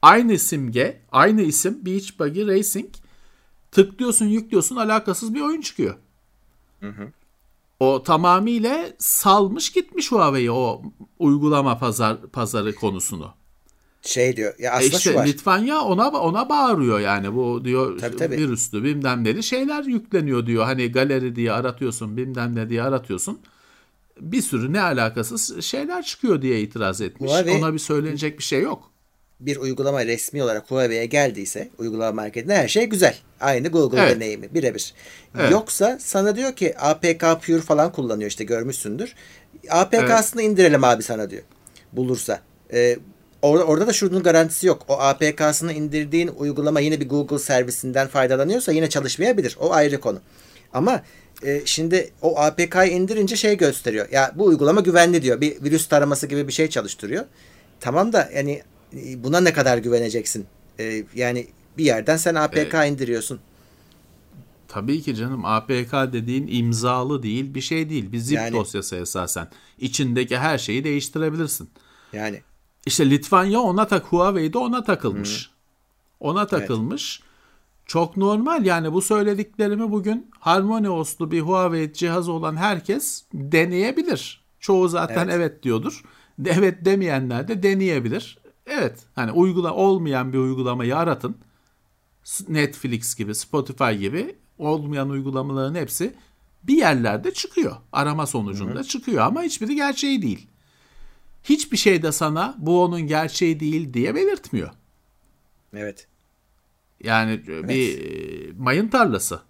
[0.02, 2.90] Aynı simge, aynı isim Beach Buggy Racing.
[3.70, 5.94] Tıklıyorsun, yüklüyorsun, alakasız bir oyun çıkıyor.
[7.80, 10.82] O tamamıyla salmış gitmiş Huawei o
[11.18, 13.34] uygulama pazar pazarı konusunu.
[14.04, 15.26] Şey diyor ya E aslında işte şu var.
[15.26, 18.36] Litvanya ona ona bağırıyor yani bu diyor Tabii, tabii.
[18.36, 20.64] virüslü bilmem neli şeyler yükleniyor diyor.
[20.64, 23.40] Hani galeri diye aratıyorsun bilmem ne diye aratıyorsun.
[24.20, 27.30] Bir sürü ne alakasız şeyler çıkıyor diye itiraz etmiş.
[27.32, 28.90] Huawei- Ona bir söylenecek bir şey yok.
[29.40, 33.16] bir uygulama resmi olarak Huawei'ye geldiyse uygulama marketinde her şey güzel.
[33.40, 34.16] Aynı Google Evet.
[34.16, 34.94] deneyimi birebir.
[35.38, 35.50] Evet.
[35.50, 39.14] Yoksa sana diyor ki APK Pure falan kullanıyor işte görmüşsündür.
[39.70, 41.42] APK'sını indirelim abi sana diyor.
[41.92, 42.40] Bulursa.
[42.72, 42.98] Ee,
[43.44, 44.82] orada, orada da şunun garantisi yok.
[44.88, 49.56] O APK'sını indirdiğin uygulama yine bir Google servisinden faydalanıyorsa yine çalışmayabilir.
[49.60, 50.20] O ayrı konu.
[50.72, 51.02] Ama
[51.42, 54.08] e, şimdi o APK'yı indirince şey gösteriyor.
[54.12, 55.40] Ya bu uygulama güvenli diyor.
[55.40, 57.24] Bir virüs taraması gibi bir şey çalıştırıyor.
[57.80, 58.62] Tamam da yani
[58.96, 60.46] e, buna ne kadar güveneceksin?
[60.78, 61.46] E, yani
[61.78, 63.40] bir yerden sen APK indiriyorsun.
[64.68, 68.12] Tabii ki canım APK dediğin imzalı değil bir şey değil.
[68.12, 69.48] Bir zip Yani- dosyası esasen.
[69.78, 71.70] İçindeki her şeyi değiştirebilirsin.
[72.12, 72.40] Yani
[72.86, 75.50] İşte Litvanya ona tak Huawei'de ona takılmış.
[76.20, 77.22] Ona takılmış.
[77.86, 84.44] Çok normal yani bu söylediklerimi bugün Harmony OS'lu bir Huawei cihazı olan herkes deneyebilir.
[84.60, 85.34] Çoğu zaten Evet.
[85.34, 86.02] evet, diyordur.
[86.46, 88.38] Evet demeyenler de deneyebilir.
[88.66, 91.36] Evet hani uygula olmayan bir uygulamayı aratın.
[92.48, 96.14] Netflix gibi, Spotify gibi olmayan uygulamaların hepsi
[96.62, 97.76] bir yerlerde çıkıyor.
[97.92, 100.46] Arama sonucunda çıkıyor ama hiçbiri gerçeği değil.
[101.44, 104.70] Hiçbir şey de sana bu onun gerçeği değil diye belirtmiyor.
[105.76, 106.06] evet.
[107.04, 109.40] Yani bir e, mayın tarlası.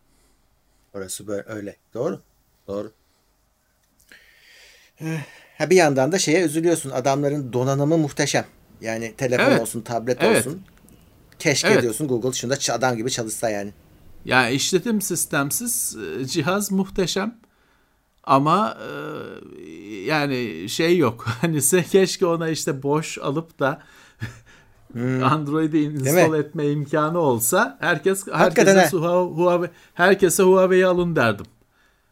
[0.94, 1.76] Orası böyle öyle.
[1.94, 2.22] Doğru.
[2.68, 2.92] Doğru.
[5.00, 5.20] Eh,
[5.58, 6.90] Ha bir yandan da şeye üzülüyorsun.
[6.90, 8.44] Adamların donanımı muhteşem.
[8.80, 9.60] Yani telefon Evet.
[9.60, 10.46] olsun, tablet Evet.
[10.46, 10.62] olsun.
[11.38, 11.82] Keşke Evet.
[11.82, 13.72] diyorsun Google şunda adam gibi çalışsa yani.
[14.24, 17.38] Ya işletim sistemsiz e, cihaz muhteşem.
[18.26, 19.70] Ama e,
[20.04, 21.26] yani şey yok.
[21.40, 21.60] Hani
[21.90, 23.82] keşke ona işte boş alıp da
[25.24, 29.02] Android'i install etme imkanı olsa herkes Hakikaten herkese ha.
[29.02, 31.46] Huawei, Huawei herkese Huawei'yi alın derdim.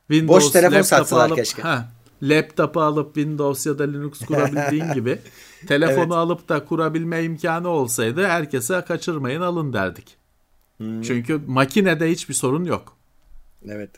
[0.09, 1.63] Windows Boş telefon satsalar alıp, keşke.
[1.63, 1.89] Ha,
[2.23, 5.19] laptopu alıp Windows ya da Linux kurabildiğin gibi
[5.67, 6.13] telefonu Evet.
[6.13, 10.17] alıp da kurabilme imkanı olsaydı herkese kaçırmayın alın derdik.
[10.77, 11.03] Hmm.
[11.03, 12.97] Çünkü makinede hiçbir sorun yok.
[13.69, 13.91] Evet.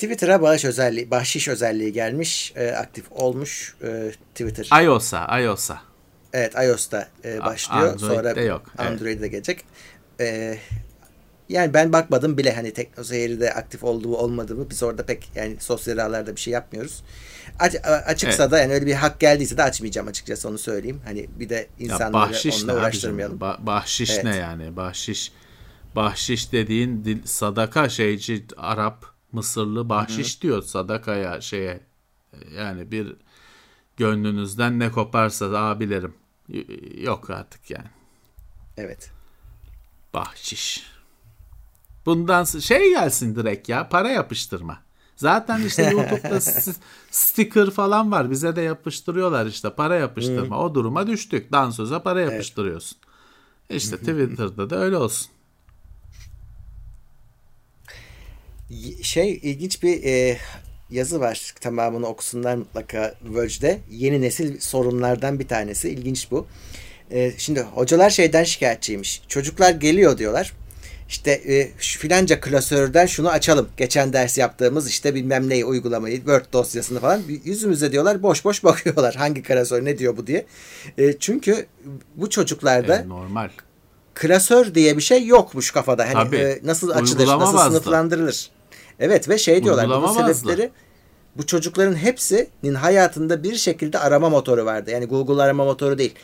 [0.00, 4.82] Twitter'a bağış özelliği, bahşiş özelliği gelmiş, e, aktif olmuş e, Twitter.
[4.84, 5.80] iOS'a, iOS'a.
[6.32, 7.92] Evet iOS'ta e, başlıyor.
[7.92, 8.90] Android'de Sonra yok, evet.
[8.90, 9.64] Android'de gelecek.
[10.20, 10.58] E,
[11.48, 15.98] yani ben bakmadım bile hani TeknoSeyir'de aktif olduğu olmadığı mı biz orada pek yani sosyal
[15.98, 17.02] ağlarda bir şey yapmıyoruz.
[17.58, 17.74] Aç,
[18.06, 18.52] açıksa Evet.
[18.52, 21.00] da yani öyle bir hak geldiyse de açmayacağım açıkçası onu söyleyeyim.
[21.04, 23.42] Hani bir de Ya insanları bahşiş onunla ne uğraştırmayalım.
[23.42, 23.64] abicim?
[23.64, 24.24] Ba- bahşiş Evet.
[24.24, 24.76] ne yani?
[24.76, 25.32] Bahşiş
[25.96, 31.80] bahşiş dediğin dil, sadaka şeyci Arap Mısırlı bahşiş diyor sadakaya şeye
[32.56, 33.16] yani bir
[33.96, 36.14] gönlünüzden ne koparsa abilerim
[36.98, 37.88] yok artık yani
[38.76, 39.10] Evet.
[40.14, 40.90] bahşiş.
[42.06, 44.78] Bundan şey gelsin direkt ya para yapıştırma.
[45.16, 46.40] Zaten işte YouTube'da
[47.10, 48.30] sticker falan var.
[48.30, 50.58] Bize de yapıştırıyorlar işte para yapıştırma.
[50.58, 51.52] O duruma düştük.
[51.52, 52.98] Dansöze para yapıştırıyorsun.
[53.70, 55.30] İşte Twitter'da da öyle olsun.
[59.02, 60.36] Şey ilginç bir e,
[60.90, 61.54] yazı var.
[61.60, 63.78] Tamamını okusunlar mutlaka Verge'de.
[63.90, 65.88] Yeni nesil sorunlardan bir tanesi.
[65.90, 66.46] İlginç bu.
[67.10, 69.22] E, şimdi hocalar şeyden şikayetçiymiş.
[69.28, 70.52] Çocuklar geliyor diyorlar.
[71.08, 73.68] İşte e, şu filanca klasörden şunu açalım.
[73.76, 79.14] Geçen ders yaptığımız işte bilmem neyi uygulamayı, Word dosyasını falan yüzümüze diyorlar boş boş bakıyorlar.
[79.14, 80.46] Hangi klasör ne diyor bu diye.
[80.98, 81.66] E, çünkü
[82.16, 83.48] bu çocuklarda Evet, normal.
[84.14, 86.04] klasör diye bir şey yokmuş kafada.
[86.04, 86.36] Hani Tabii.
[86.36, 87.70] e, nasıl açılır, nasıl bazlı.
[87.70, 88.50] sınıflandırılır.
[89.00, 90.70] Evet ve şey diyorlar bunun sebepleri
[91.36, 94.90] bu çocukların hepsinin hayatında bir şekilde arama motoru vardı.
[94.90, 96.14] Yani Google arama motoru değil.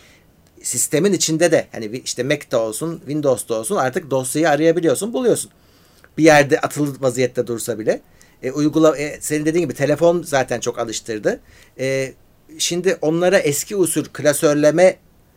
[0.62, 5.50] Sistemin içinde de hani işte Mac'te olsun, Windows'ta olsun artık dosyayı arayabiliyorsun, buluyorsun.
[6.18, 8.00] Bir yerde atılı vaziyette dursa bile.
[8.42, 11.40] E, uygula e, senin dediğin gibi telefon zaten çok alıştırdı.
[11.78, 12.14] E,
[12.58, 14.96] şimdi onlara eski usul klasörleme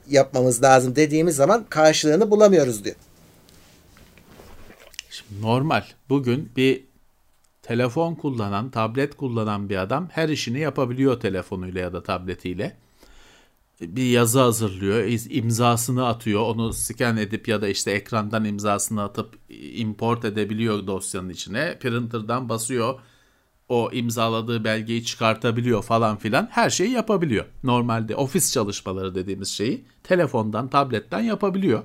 [0.10, 2.96] yapmamız lazım dediğimiz zaman karşılığını bulamıyoruz diyor.
[5.10, 5.84] Şimdi normal.
[6.10, 6.89] Bugün bir
[7.70, 12.78] telefon kullanan, tablet kullanan bir adam her işini yapabiliyor telefonuyla ya da tabletiyle.
[13.82, 20.26] Bir yazı hazırlıyor, imzasını atıyor, onu scan edip ya da işte ekrandan imzasını atıp import
[20.26, 21.80] edebiliyor dosyanın içine.
[21.80, 23.00] Printer'dan basıyor,
[23.68, 26.48] o imzaladığı belgeyi çıkartabiliyor falan filan.
[26.52, 27.46] Her şeyi yapabiliyor.
[27.64, 31.84] Normalde ofis çalışmaları dediğimiz şeyi telefondan, tabletten yapabiliyor.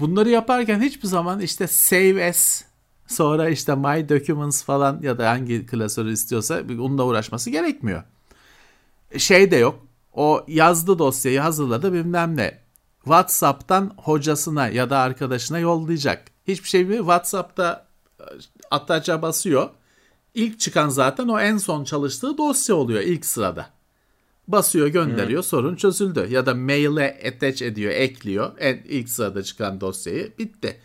[0.00, 2.65] Bunları yaparken hiçbir zaman işte save as
[3.06, 8.02] sonra işte my documents falan ya da hangi klasörü istiyorsa onunla uğraşması gerekmiyor.
[9.18, 9.86] Şey de yok.
[10.12, 12.58] O yazdı dosyayı hazırladı bilmem ne.
[13.04, 16.24] WhatsApp'tan hocasına ya da arkadaşına yollayacak.
[16.48, 16.96] Hiçbir şey mi?
[16.96, 17.86] WhatsApp'ta
[18.20, 18.24] e,
[18.70, 19.70] ataca basıyor.
[20.34, 23.70] İlk çıkan zaten o en son çalıştığı dosya oluyor ilk sırada.
[24.48, 26.26] Basıyor gönderiyor sorun çözüldü.
[26.30, 30.80] Ya da maile attach ediyor ekliyor en ilk sırada çıkan dosyayı bitti.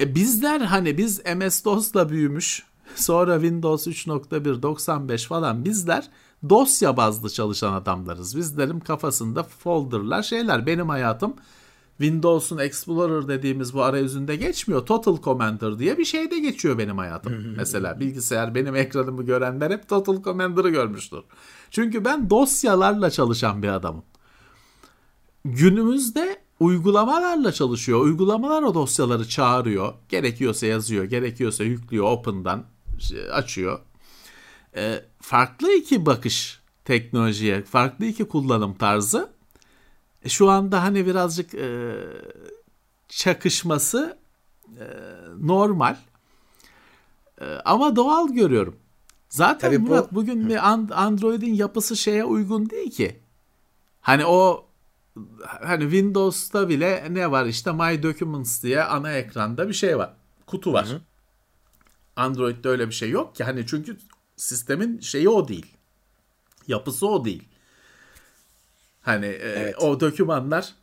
[0.00, 2.62] E bizler hani biz MS-DOS'la büyümüş
[2.94, 6.08] sonra Windows 3.1 95 falan bizler
[6.48, 8.36] dosya bazlı çalışan adamlarız.
[8.36, 11.34] Bizlerin kafasında folderlar şeyler benim hayatım
[11.98, 14.86] Windows'un Explorer dediğimiz bu arayüzünde geçmiyor.
[14.86, 17.32] Total Commander diye bir şeyde geçiyor benim hayatım.
[17.56, 21.20] Mesela bilgisayar benim ekranımı görenler hep Total Commander'ı görmüştür.
[21.70, 24.04] Çünkü ben dosyalarla çalışan bir adamım.
[25.44, 28.00] Günümüzde uygulamalarla çalışıyor.
[28.00, 29.94] Uygulamalar o dosyaları çağırıyor.
[30.08, 32.64] Gerekiyorsa yazıyor, gerekiyorsa yüklüyor Open'dan
[32.98, 33.80] şey, açıyor.
[34.76, 39.30] Ee, farklı iki bakış teknolojiye, farklı iki kullanım tarzı.
[40.24, 41.94] E, Şu anda hani birazcık e,
[43.08, 44.18] çakışması
[44.78, 44.84] e,
[45.40, 45.96] normal.
[47.40, 48.76] E, ama doğal görüyorum.
[49.28, 53.20] Zaten Tabii bu- Murat bugün bir An- Android'in yapısı şeye uygun değil ki.
[54.00, 54.65] Hani o
[55.44, 60.12] hani Windows'ta bile ne var işte My Documents diye ana ekranda bir şey var.
[60.46, 60.88] Kutu var.
[62.16, 63.44] Android'de öyle bir şey yok ki.
[63.44, 63.96] Hani çünkü
[64.36, 65.76] sistemin şeyi o değil.
[66.68, 67.48] Yapısı o değil.
[69.02, 70.74] Hani e, o dokümanlar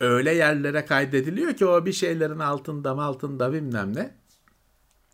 [0.00, 4.14] öyle yerlere kaydediliyor ki o bir şeylerin altında mı altında bilmem ne.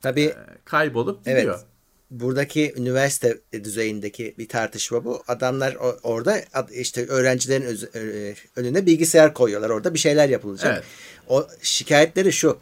[0.01, 1.67] Tabii kaybolup Evet.
[2.11, 5.23] Buradaki üniversite düzeyindeki bir tartışma bu.
[5.29, 9.71] Adamlar orada ad- işte öğrencilerin ö- önüne bilgisayar koyuyorlar.
[9.71, 10.73] Orada bir şeyler yapılacak.
[10.75, 10.85] Evet.
[11.29, 12.59] O şikayetleri şu.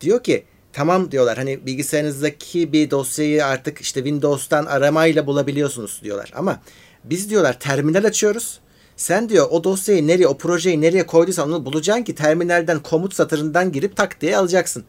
[0.00, 6.32] Diyor ki tamam diyorlar hani bilgisayarınızdaki bir dosyayı artık işte Windows'tan aramayla bulabiliyorsunuz diyorlar.
[6.34, 6.62] Ama
[7.04, 8.60] biz diyorlar terminal açıyoruz.
[8.96, 13.72] Sen diyor o dosyayı nereye, o projeyi nereye koyduysan onu bulacaksın ki terminalden komut satırından
[13.72, 14.84] girip tak diye alacaksın.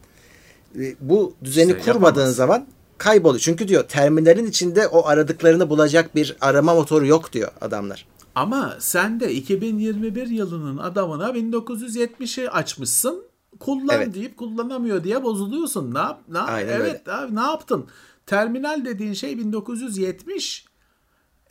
[0.80, 2.36] E, Bu düzeni İşte kurmadığın yapamaz.
[2.36, 2.66] zaman
[2.98, 3.40] kayboluyor.
[3.40, 8.06] Çünkü diyor terminalin içinde o aradıklarını bulacak bir arama motoru yok diyor adamlar.
[8.34, 13.24] Ama sen de 2021 yılının adamına 1970'i açmışsın.
[13.60, 14.14] Kullan Evet.
[14.14, 15.94] deyip kullanamıyor diye bozuluyorsun.
[15.94, 16.20] Ne yap?
[16.28, 17.86] Ne yap- Aynen evet abi ne yaptın?
[18.26, 20.64] Terminal dediğin şey 1970.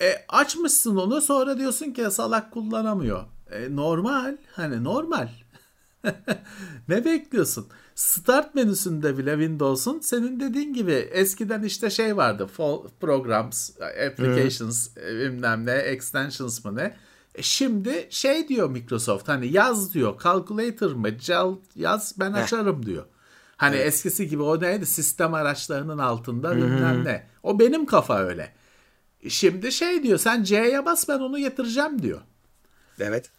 [0.02, 3.24] E, açmışsın onu sonra diyorsun ki salak kullanamıyor.
[3.52, 4.38] E, normal.
[4.52, 5.30] Hani normal.
[6.88, 7.68] ne bekliyorsun?
[7.96, 12.48] Start menüsünde bile Windows'un senin dediğin gibi eskiden işte şey vardı.
[13.00, 16.98] Programs, applications, e, bilmem ne, extensions mı ne.
[17.36, 20.22] E şimdi şey diyor Microsoft hani yaz diyor.
[20.24, 21.10] Calculator mı?
[21.10, 23.06] Gel yaz ben açarım diyor.
[23.58, 24.86] Hani eskisi gibi o neydi?
[24.86, 27.28] Sistem araçlarının altında bilmem ne.
[27.44, 28.54] O benim kafa öyle.
[29.28, 32.22] Şimdi şey diyor sen C'ye bas ben onu getireceğim diyor.
[33.00, 33.32] Evet.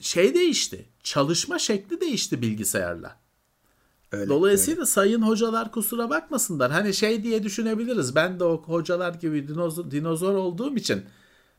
[0.00, 0.88] Şey değişti.
[1.02, 3.23] Çalışma şekli değişti bilgisayarla.
[4.14, 4.28] Öyle.
[4.28, 6.72] Dolayısıyla sayın hocalar kusura bakmasınlar.
[6.72, 8.14] Hani şey diye düşünebiliriz.
[8.14, 11.02] Ben de o hocalar gibi dinozor, dinozor olduğum için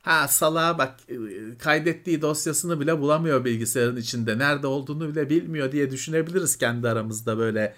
[0.02, 1.18] ha salağa bak e,
[1.58, 4.38] kaydettiği dosyasını bile bulamıyor bilgisayarın içinde.
[4.38, 7.76] Nerede olduğunu bile bilmiyor diye düşünebiliriz kendi aramızda böyle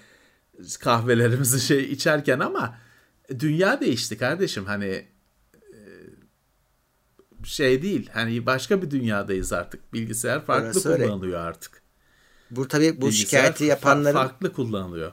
[0.80, 2.78] kahvelerimizi şey içerken ama
[3.40, 4.66] dünya değişti kardeşim.
[4.66, 5.06] Hani
[5.74, 5.80] e,
[7.44, 8.10] şey değil.
[8.14, 9.94] Hani başka bir dünyadayız artık.
[9.94, 11.04] Bilgisayar farklı Orası öyle.
[11.04, 11.87] kullanılıyor artık.
[12.52, 15.12] Bu tabii bu Bilgisayar şikayeti yapanların farklı kullanılıyor.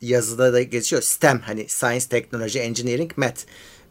[0.00, 1.02] yazıda da geçiyor.
[1.02, 3.40] STEM hani Science, Technology, Engineering, Math.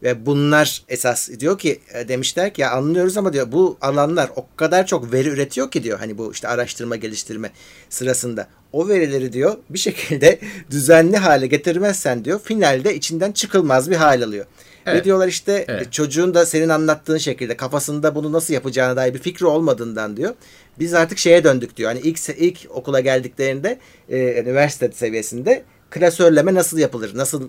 [0.02, 4.46] Ve bunlar esas diyor ki e, demişler ki ya anlıyoruz ama diyor bu alanlar o
[4.56, 7.50] kadar çok veri üretiyor ki diyor hani bu işte araştırma geliştirme
[7.88, 8.48] sırasında.
[8.72, 10.38] O verileri diyor bir şekilde
[10.70, 14.46] düzenli hale getirmezsen diyor finalde içinden çıkılmaz bir hal alıyor.
[14.88, 15.04] Ve Evet.
[15.04, 15.86] diyorlar işte Evet.
[15.86, 20.34] e, çocuğun da senin anlattığın şekilde kafasında bunu nasıl yapacağına dair bir fikri olmadığından diyor.
[20.78, 21.90] Biz artık şeye döndük diyor.
[21.90, 23.78] Hani ilk ilk okula geldiklerinde
[24.08, 27.16] e, üniversite seviyesinde klasörleme nasıl yapılır?
[27.16, 27.48] Nasıl e,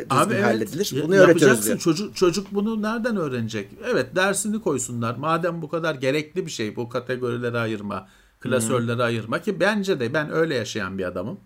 [0.00, 0.90] düzgün Abi evet, halledilir?
[0.94, 1.78] ya- Bunu öğretiyoruz diyor.
[1.78, 3.68] Çocuk, çocuk bunu nereden öğrenecek?
[3.92, 5.14] Evet dersini koysunlar.
[5.16, 8.08] Madem bu kadar gerekli bir şey bu kategorilere ayırma,
[8.40, 11.40] klasörlere ayırma ki bence de ben öyle yaşayan bir adamım.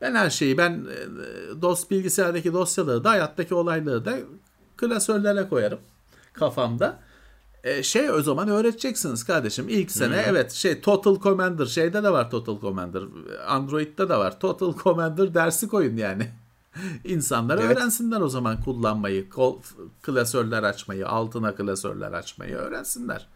[0.00, 4.18] Ben her şeyi ben e, dost bilgisayardaki dosyaları da hayattaki olayları da
[4.80, 5.80] klasörlere koyarım
[6.32, 7.00] kafamda.
[7.64, 9.68] E, şey o zaman öğreteceksiniz kardeşim.
[9.68, 13.02] İlk sene evet şey Total Commander şeyde de var Total Commander.
[13.46, 14.40] Android'de de var.
[14.40, 16.30] Total Commander dersi koyun yani.
[17.04, 17.76] İnsanlar Evet.
[17.76, 19.60] öğrensinler o zaman kullanmayı, kol,
[20.02, 23.26] klasörler açmayı, altına klasörler açmayı öğrensinler.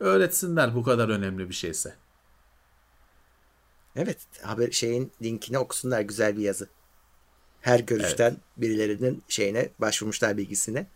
[0.00, 1.94] Öğretsinler bu kadar önemli bir şeyse.
[3.96, 6.68] Evet, haber şeyin linkini okusunlar güzel bir yazı.
[7.64, 10.86] Her görüşten birilerinin şeyine başvurmuşlar bilgisine.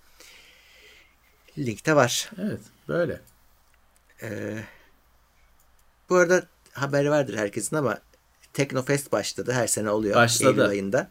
[1.59, 2.31] Linkte var.
[2.39, 3.21] Evet, böyle.
[6.09, 7.99] Bu arada haberi vardır herkesin ama
[8.53, 9.53] Teknofest başladı.
[9.53, 10.17] Her sene oluyor.
[10.17, 10.51] Başladı.
[10.51, 11.11] Eylül ayında.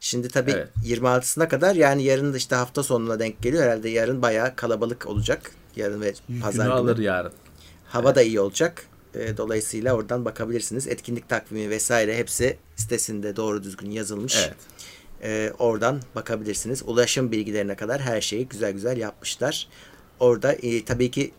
[0.00, 0.68] Şimdi tabii Evet.
[0.84, 3.62] 26'sına kadar yani yarın işte hafta sonuna denk geliyor.
[3.62, 5.50] Herhalde yarın bayağı kalabalık olacak.
[5.76, 7.32] Yarın ve pazar Günü alır yarın.
[7.88, 8.86] Hava da iyi olacak.
[9.14, 10.86] E, Dolayısıyla oradan bakabilirsiniz.
[10.88, 14.36] Etkinlik takvimi vesaire hepsi sitesinde doğru düzgün yazılmış.
[14.46, 14.56] Evet.
[15.22, 16.82] E, oradan bakabilirsiniz.
[16.86, 19.68] Ulaşım bilgilerine kadar her şeyi güzel güzel yapmışlar.
[20.20, 21.34] Orada e, tabii ki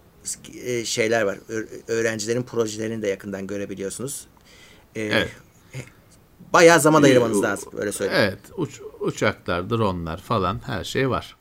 [0.64, 1.38] e, şeyler var.
[1.50, 4.28] Ö- öğrencilerin projelerini de yakından görebiliyorsunuz.
[4.96, 5.32] E, Evet.
[6.54, 7.74] Bayağı zaman ayırmanız lazım.
[7.78, 8.24] Öyle söyleyeyim.
[8.28, 11.36] Evet, uç, uçaklar, dronlar falan her şey var.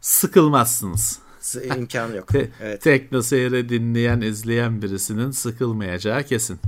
[0.00, 1.18] Sıkılmazsınız.
[1.40, 2.28] S- imkanı yok.
[2.32, 2.82] Te- evet.
[2.82, 6.58] Tekno seyri dinleyen, izleyen birisinin sıkılmayacağı kesin.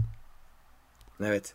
[1.24, 1.54] Evet.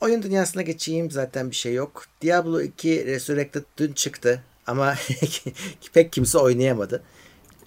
[0.00, 1.10] Oyun dünyasına geçeyim.
[1.10, 2.04] Zaten bir şey yok.
[2.22, 4.42] Diablo 2 Resurrected dün çıktı.
[4.66, 4.94] Ama
[5.92, 7.02] pek kimse oynayamadı.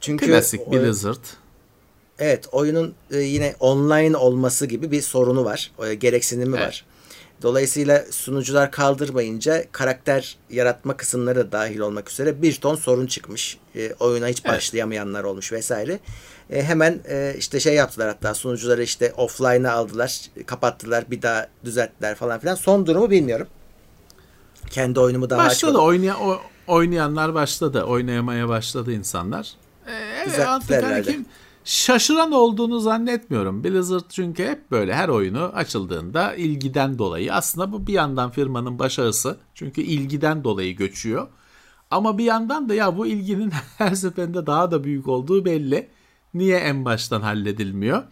[0.01, 1.25] Çünkü Klasik o- Blizzard.
[2.19, 5.71] Evet oyunun e, yine online olması gibi bir sorunu var.
[5.85, 6.67] E, gereksinimi Evet.
[6.67, 6.85] var.
[7.41, 13.57] Dolayısıyla sunucular kaldırmayınca karakter yaratma kısımları da dahil olmak üzere bir ton sorun çıkmış.
[13.75, 15.99] E, oyuna hiç başlayamayanlar olmuş vesaire.
[16.49, 22.15] E, hemen e, işte şey yaptılar hatta sunucuları işte offline'a aldılar, kapattılar, bir daha düzelttiler
[22.15, 22.55] falan filan.
[22.55, 23.47] Son durumu bilmiyorum.
[24.69, 25.85] Kendi oyunumu daha Başladı açmadım.
[25.87, 27.83] oynaya, o- oynayanlar başladı.
[27.83, 29.51] Oynayamaya başladı insanlar.
[29.87, 31.25] Ee, evet, Düzelttiler artık hani kim,
[31.65, 33.63] şaşıran olduğunu zannetmiyorum.
[33.63, 39.37] Blizzard çünkü hep böyle her oyunu açıldığında ilgiden dolayı aslında bu bir yandan firmanın başarısı.
[39.53, 41.27] Çünkü ilgiden dolayı göçüyor.
[41.91, 45.89] Ama bir yandan da ya bu ilginin her seferinde daha da büyük olduğu belli.
[46.33, 48.03] Niye en baştan halledilmiyor?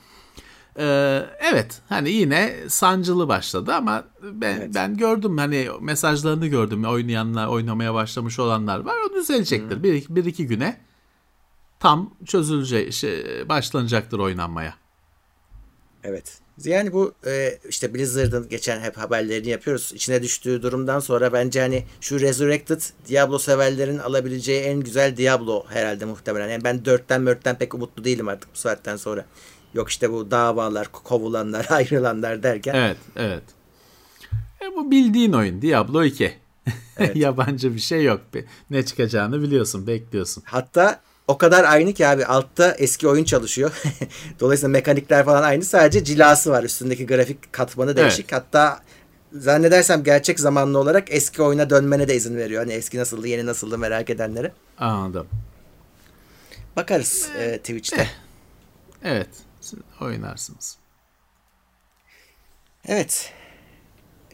[0.80, 4.72] Ee, evet hani yine sancılı başladı ama ben evet.
[4.76, 9.84] ben gördüm hani mesajlarını gördüm oynayanlar oynamaya başlamış olanlar var o düzelecektir hmm.
[9.84, 10.78] bir, bir iki güne
[11.84, 14.74] tam çözülecek şey, başlanacaktır oynanmaya.
[16.04, 16.38] Evet.
[16.64, 19.92] Yani bu e, işte Blizzard'ın geçen hep haberlerini yapıyoruz.
[19.96, 26.06] İçine düştüğü durumdan sonra bence hani şu Resurrected Diablo severlerin alabileceği en güzel Diablo herhalde
[26.06, 26.50] muhtemelen.
[26.50, 29.26] Yani ben 4'ten 4'ten pek umutlu değilim artık bu saatten sonra.
[29.74, 32.74] Yok işte bu davalar, kovulanlar, ayrılanlar derken.
[32.74, 33.44] Evet, evet.
[34.62, 36.34] E bu bildiğin oyun Diablo 2.
[36.98, 37.16] Evet.
[37.16, 38.22] Yabancı bir şey yok.
[38.70, 40.44] Ne çıkacağını biliyorsun, bekliyorsun.
[40.46, 43.72] Hatta o kadar aynı ki abi altta eski oyun çalışıyor.
[44.40, 45.66] Dolayısıyla mekanikler falan aynı.
[45.66, 46.64] Sadece cilası var.
[46.64, 48.34] Üstündeki grafik katmanı değişik.
[48.34, 48.44] Evet.
[48.44, 48.80] Hatta
[49.34, 52.64] zannedersem gerçek zamanlı olarak eski oyuna dönmene de izin veriyor.
[52.64, 54.52] Hani eski nasıldı, yeni nasıldı merak edenlere.
[54.78, 55.28] Anladım.
[56.76, 58.02] Bakarız e, Twitch'te.
[58.02, 58.08] Eh.
[59.04, 59.30] Evet.
[60.02, 60.78] Oynarsınız.
[62.88, 63.32] Evet.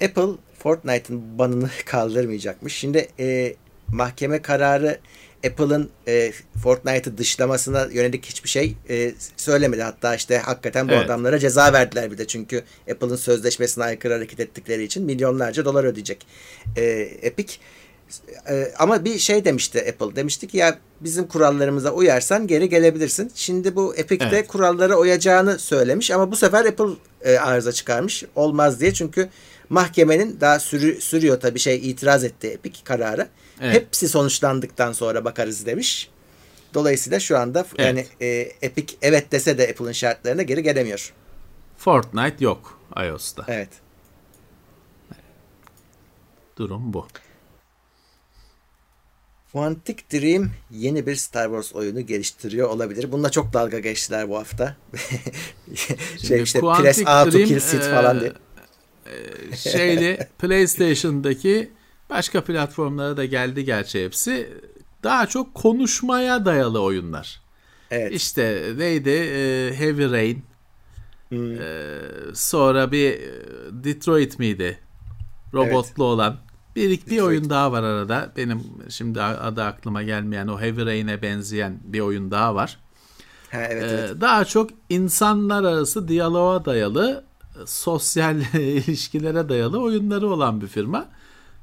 [0.01, 0.29] Apple
[0.59, 2.75] Fortnite'ın banını kaldırmayacakmış.
[2.75, 3.55] Şimdi e,
[3.87, 4.99] mahkeme kararı
[5.47, 6.31] Apple'ın e,
[6.63, 9.81] Fortnite'ı dışlamasına yönelik hiçbir şey e, söylemedi.
[9.81, 11.05] Hatta işte hakikaten bu evet.
[11.05, 12.27] adamlara ceza verdiler bir de.
[12.27, 16.27] Çünkü Apple'ın sözleşmesine aykırı hareket ettikleri için milyonlarca dolar ödeyecek.
[16.75, 16.83] E,
[17.21, 17.53] Epic
[18.49, 20.15] e, ama bir şey demişti Apple.
[20.15, 23.31] Demişti ki ya bizim kurallarımıza uyarsan geri gelebilirsin.
[23.35, 24.47] Şimdi bu Epic'te evet.
[24.47, 28.23] kurallara uyacağını söylemiş ama bu sefer Apple e, arıza çıkarmış.
[28.35, 29.29] Olmaz diye çünkü
[29.69, 33.27] mahkemenin daha sürü, sürüyor tabii şey itiraz etti Epic kararı.
[33.61, 33.75] Evet.
[33.75, 36.09] Hepsi sonuçlandıktan sonra bakarız demiş.
[36.73, 37.79] Dolayısıyla şu anda evet.
[37.79, 41.13] yani e, Epic evet dese de Apple'ın şartlarına geri gelemiyor.
[41.77, 43.45] Fortnite yok iOS'ta.
[43.47, 43.69] Evet.
[46.57, 47.07] Durum bu.
[49.53, 53.11] Quantic Dream yeni bir Star Wars oyunu geliştiriyor olabilir.
[53.11, 54.75] Bununla çok dalga geçtiler bu hafta.
[56.27, 58.33] şey işte Press A to Kill Sit e, falan diye.
[59.51, 61.71] E, şeyli PlayStation'daki
[62.09, 64.53] başka platformlara da geldi gerçi hepsi.
[65.03, 67.41] Daha çok konuşmaya dayalı oyunlar.
[67.91, 68.13] Evet.
[68.13, 69.09] İşte neydi?
[69.09, 70.43] E, Heavy Rain.
[71.29, 71.61] Hmm.
[71.61, 71.99] E,
[72.33, 73.29] sonra bir e,
[73.71, 74.79] Detroit miydi?
[75.53, 75.99] Robotlu evet.
[75.99, 76.37] olan.
[76.75, 78.31] Bir, bir oyun daha var arada.
[78.37, 82.79] Benim şimdi adı aklıma gelmeyen o Heavy Rain'e benzeyen bir oyun daha var.
[83.51, 84.21] Ha, evet, ee, evet.
[84.21, 87.25] Daha çok insanlar arası diyaloğa dayalı,
[87.65, 91.09] sosyal ilişkilere dayalı oyunları olan bir firma.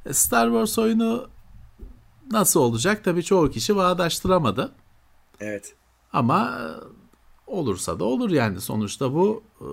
[0.06, 1.28] E, Star Wars oyunu
[2.30, 3.04] nasıl olacak?
[3.04, 4.72] Tabii çoğu kişi bağdaştıramadı.
[5.40, 5.74] Evet.
[6.12, 6.64] Ama e,
[7.46, 9.66] olursa da olur yani sonuçta bu e,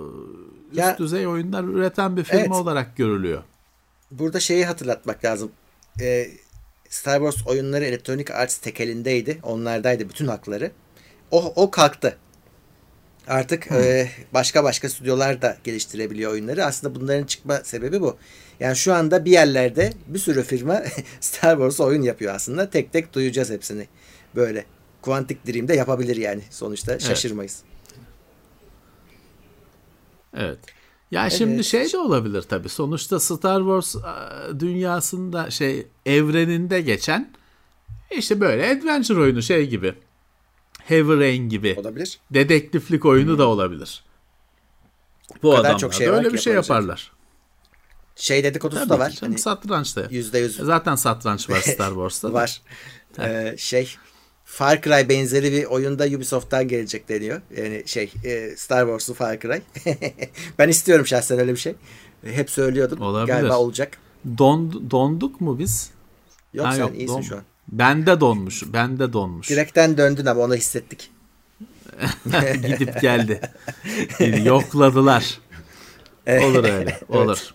[0.72, 2.52] üst ya, düzey oyunlar üreten bir firma evet.
[2.52, 3.44] olarak görülüyor
[4.20, 5.52] burada şeyi hatırlatmak lazım.
[6.02, 6.28] Ee,
[6.90, 9.40] Star Wars oyunları Electronic Arts tekelindeydi.
[9.44, 10.72] Onlardaydı bütün hakları.
[11.32, 12.18] O, o kalktı.
[13.28, 16.66] Artık e, başka başka stüdyolar da geliştirebiliyor oyunları.
[16.66, 18.18] Aslında bunların çıkma sebebi bu.
[18.60, 20.84] Yani şu anda bir yerlerde bir sürü firma
[21.20, 22.70] Star Wars oyun yapıyor aslında.
[22.70, 23.88] Tek tek duyacağız hepsini.
[24.36, 24.66] Böyle.
[25.02, 27.00] Quantic Dream'de yapabilir yani sonuçta.
[27.00, 27.64] Şaşırmayız.
[30.34, 30.46] Evet.
[30.46, 30.60] evet.
[31.12, 31.34] Ya evet.
[31.34, 32.70] şimdi şey de olabilir tabii.
[32.70, 33.96] Sonuçta Star Wars
[34.60, 37.32] dünyasında şey evreninde geçen
[38.12, 39.94] işte böyle adventure oyunu şey gibi.
[40.88, 41.76] Heavy Rain gibi.
[41.80, 42.20] Olabilir.
[42.32, 43.38] Dedektiflik oyunu hmm.
[43.38, 44.04] da olabilir.
[45.44, 47.12] Bu adamlar çok şey da öyle bir şey yaparlar.
[48.16, 49.10] Şey dedikodusu Tabii da var.
[49.10, 50.08] Canım, hani, satrançta.
[50.10, 50.56] Yüzde yüz.
[50.56, 52.34] Zaten satranç var Star Wars'ta.
[52.34, 52.62] var.
[53.20, 53.96] Ee, şey
[54.46, 57.42] Far Cry benzeri bir oyunda Ubisoft'tan gelecek deniyor.
[57.58, 59.62] Yani şey e, Star Wars'lu Far Cry.
[60.60, 61.76] ben istiyorum şahsen öyle bir şey.
[62.24, 63.02] Hep söylüyordum.
[63.02, 63.34] Olabilir.
[63.34, 63.98] Galiba olacak.
[64.38, 65.92] Don, donduk mu biz?
[66.54, 67.22] Yok ha, sen yok, iyisin don.
[67.22, 67.44] şu an.
[67.72, 68.64] Ben de donmuş.
[68.74, 69.50] Ben de donmuş.
[69.50, 71.12] Direkten döndün ama onu hissettik.
[72.54, 73.42] Gidip geldi.
[74.44, 75.40] Yokladılar.
[76.28, 77.00] Olur öyle.
[77.10, 77.54] Olur.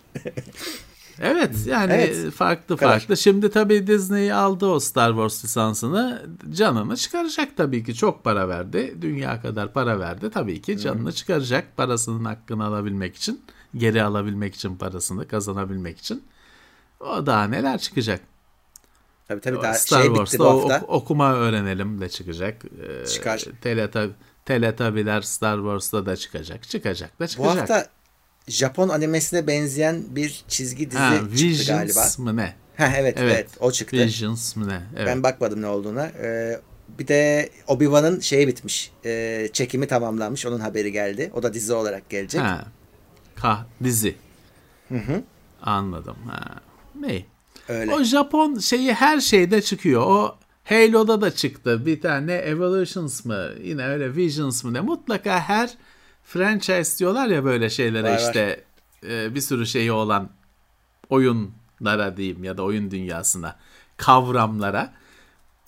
[1.21, 2.31] Evet yani evet.
[2.31, 3.17] farklı farklı.
[3.17, 6.29] Şimdi tabii Disney aldı o Star Wars lisansını.
[6.53, 7.95] Canını çıkaracak tabii ki.
[7.95, 8.97] Çok para verdi.
[9.01, 10.29] Dünya kadar para verdi.
[10.29, 11.11] Tabii ki canını hmm.
[11.11, 11.77] çıkaracak.
[11.77, 13.41] Parasının hakkını alabilmek için.
[13.75, 16.23] Geri alabilmek için parasını kazanabilmek için.
[16.99, 18.21] O daha neler çıkacak.
[19.29, 20.85] Tabii tabii daha Star şey Wars'ta bu hafta.
[20.87, 22.61] okuma öğrenelim de çıkacak.
[22.65, 23.43] Ee, Çıkar.
[23.61, 24.09] Teletab
[24.45, 26.63] Teletabiler Star Wars'ta da çıkacak.
[26.69, 27.55] Çıkacak da çıkacak.
[27.55, 27.87] Bu hafta
[28.47, 32.31] Japon animesine benzeyen bir çizgi dizi ha, çıktı Visions galiba.
[32.31, 32.55] mı ne?
[32.77, 33.97] Ha, evet, evet evet o çıktı.
[33.97, 34.81] Visions mı ne?
[34.95, 35.07] Evet.
[35.07, 36.05] Ben bakmadım ne olduğuna.
[36.07, 36.59] Ee,
[36.99, 38.91] Bir de Obi-Wan'ın şeyi bitmiş.
[39.05, 40.45] E, çekimi tamamlanmış.
[40.45, 41.31] Onun haberi geldi.
[41.33, 42.41] O da dizi olarak gelecek.
[42.41, 42.65] Ha.
[43.35, 44.15] Kah dizi.
[44.89, 45.23] Hı hı.
[45.61, 46.15] Anladım.
[46.27, 46.55] Ha.
[46.99, 47.25] Ne?
[47.69, 47.93] Öyle.
[47.95, 50.01] O Japon şeyi her şeyde çıkıyor.
[50.01, 51.85] O Halo'da da çıktı.
[51.85, 53.49] Bir tane Evolutions mı?
[53.63, 54.81] Yine öyle Visions mı ne?
[54.81, 55.69] Mutlaka her
[56.23, 58.17] franchise diyorlar ya böyle şeylere Var, var.
[58.19, 58.63] işte
[59.07, 60.29] e, bir sürü şeyi olan
[61.09, 63.55] oyunlara diyeyim ya da oyun dünyasına
[63.97, 64.93] kavramlara.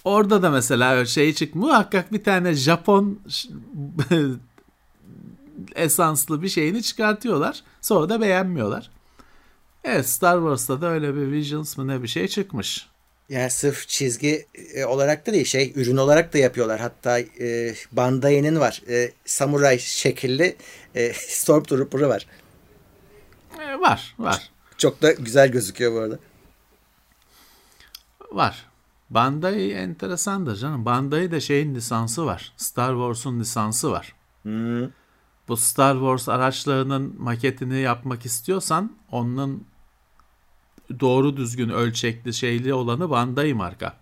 [0.03, 3.19] Orada da mesela şey çık muhakkak bir tane Japon
[5.75, 7.63] esanslı bir şeyini çıkartıyorlar.
[7.81, 8.89] Sonra da beğenmiyorlar.
[9.83, 12.87] Evet Star Wars'ta da öyle bir Visions mı ne bir şey çıkmış.
[13.29, 16.79] Yani sırf çizgi e, olarak da değil şey ürün olarak da yapıyorlar.
[16.79, 18.81] Hatta e, Bandai'nin var.
[18.89, 20.55] E, samuray şekilli
[20.95, 22.27] e, Stormtrooper'ı var.
[23.59, 26.19] E, var var Çok da güzel gözüküyor bu arada.
[28.31, 28.65] var.
[29.09, 30.85] Bandai enteresandır canım.
[30.85, 32.53] Bandai de şeyin lisansı var.
[32.57, 34.15] Star Wars'un lisansı var.
[35.47, 39.65] Bu Star Wars araçlarının maketini yapmak istiyorsan onun
[40.99, 44.01] doğru düzgün ölçekli şeyli olanı Bandai marka.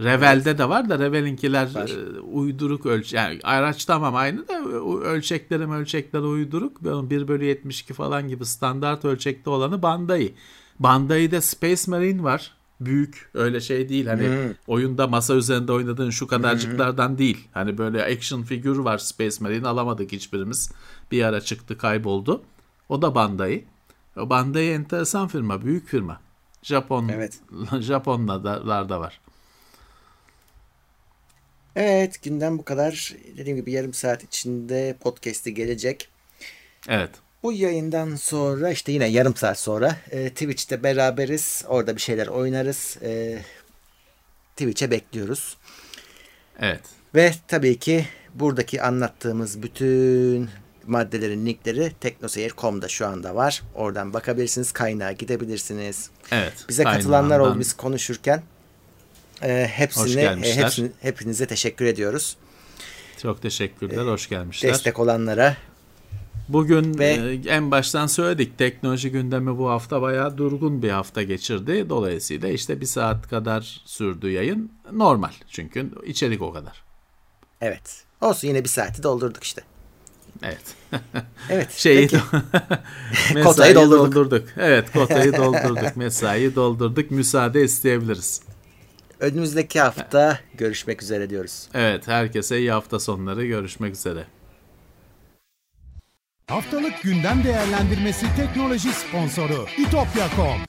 [0.00, 1.90] Revel'de de var da Revel'inkiler Var.
[1.90, 4.58] e, uyduruk ölç yani araç tamam aynı da
[5.08, 10.34] ölçekleri ölçekleri uyduruk 1 bölü 72 falan gibi standart ölçekte olanı Bandai.
[10.78, 12.54] Bandai'de Space Marine var.
[12.80, 17.48] Büyük öyle şey değil hani oyunda masa üzerinde oynadığın şu kadarcıklardan değil.
[17.52, 20.72] Hani böyle action figür var Space Marine alamadık hiçbirimiz.
[21.12, 22.42] Bir ara çıktı kayboldu.
[22.88, 23.64] O da Bandai.
[24.18, 26.20] O Bandai enteresan firma, büyük firma.
[26.62, 27.40] Japon Evet.
[27.80, 29.20] Japonlar da var.
[31.76, 33.14] Evet günden bu kadar.
[33.36, 36.08] Dediğim gibi yarım saat içinde podcast'i gelecek.
[36.88, 37.10] Evet.
[37.42, 41.64] Bu yayından sonra işte yine yarım saat sonra e, Twitch'te beraberiz.
[41.68, 42.98] Orada bir şeyler oynarız.
[43.02, 43.42] E,
[44.56, 45.56] Twitch'e bekliyoruz.
[46.60, 46.80] Evet.
[47.14, 50.50] Ve tabii ki buradaki anlattığımız bütün
[50.88, 53.62] maddelerin linkleri teknoseyir.com'da şu anda var.
[53.74, 54.72] Oradan bakabilirsiniz.
[54.72, 56.10] Kaynağa gidebilirsiniz.
[56.32, 56.64] Evet.
[56.68, 58.42] Bize katılanlar oldu biz konuşurken.
[59.42, 60.62] E, Hoş hepsine, gelmişler.
[60.62, 62.36] e, hepsini, hepinize teşekkür ediyoruz.
[63.22, 64.06] Çok teşekkürler.
[64.06, 64.72] Hoş gelmişler.
[64.72, 65.56] Destek olanlara.
[66.48, 71.86] Bugün Ve- e, en baştan söyledik teknoloji gündemi bu hafta bayağı durgun bir hafta geçirdi.
[71.88, 74.72] Dolayısıyla işte bir saat kadar sürdü yayın.
[74.92, 76.82] Normal çünkü içerik o kadar.
[77.60, 78.04] Evet.
[78.20, 79.62] Olsun yine bir saati doldurduk işte.
[80.42, 80.60] Evet.
[81.50, 81.72] Evet.
[81.72, 82.16] Şeyi peki.
[83.34, 84.14] mesaiyi Kotayı doldurduk.
[84.14, 84.48] doldurduk.
[84.56, 85.96] Evet kotayı doldurduk.
[85.96, 87.10] Mesaiyi doldurduk.
[87.10, 88.40] Müsaade isteyebiliriz.
[89.20, 91.68] Önümüzdeki hafta görüşmek üzere diyoruz.
[91.74, 93.46] Evet herkese iyi hafta sonları.
[93.46, 94.24] Görüşmek üzere.
[96.46, 100.60] Haftalık gündem değerlendirmesi teknoloji sponsoru itopya.com.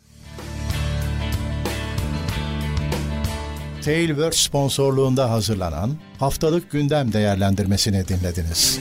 [3.86, 8.80] Tailwords sponsorluğunda hazırlanan haftalık gündem değerlendirmesini dinlediniz.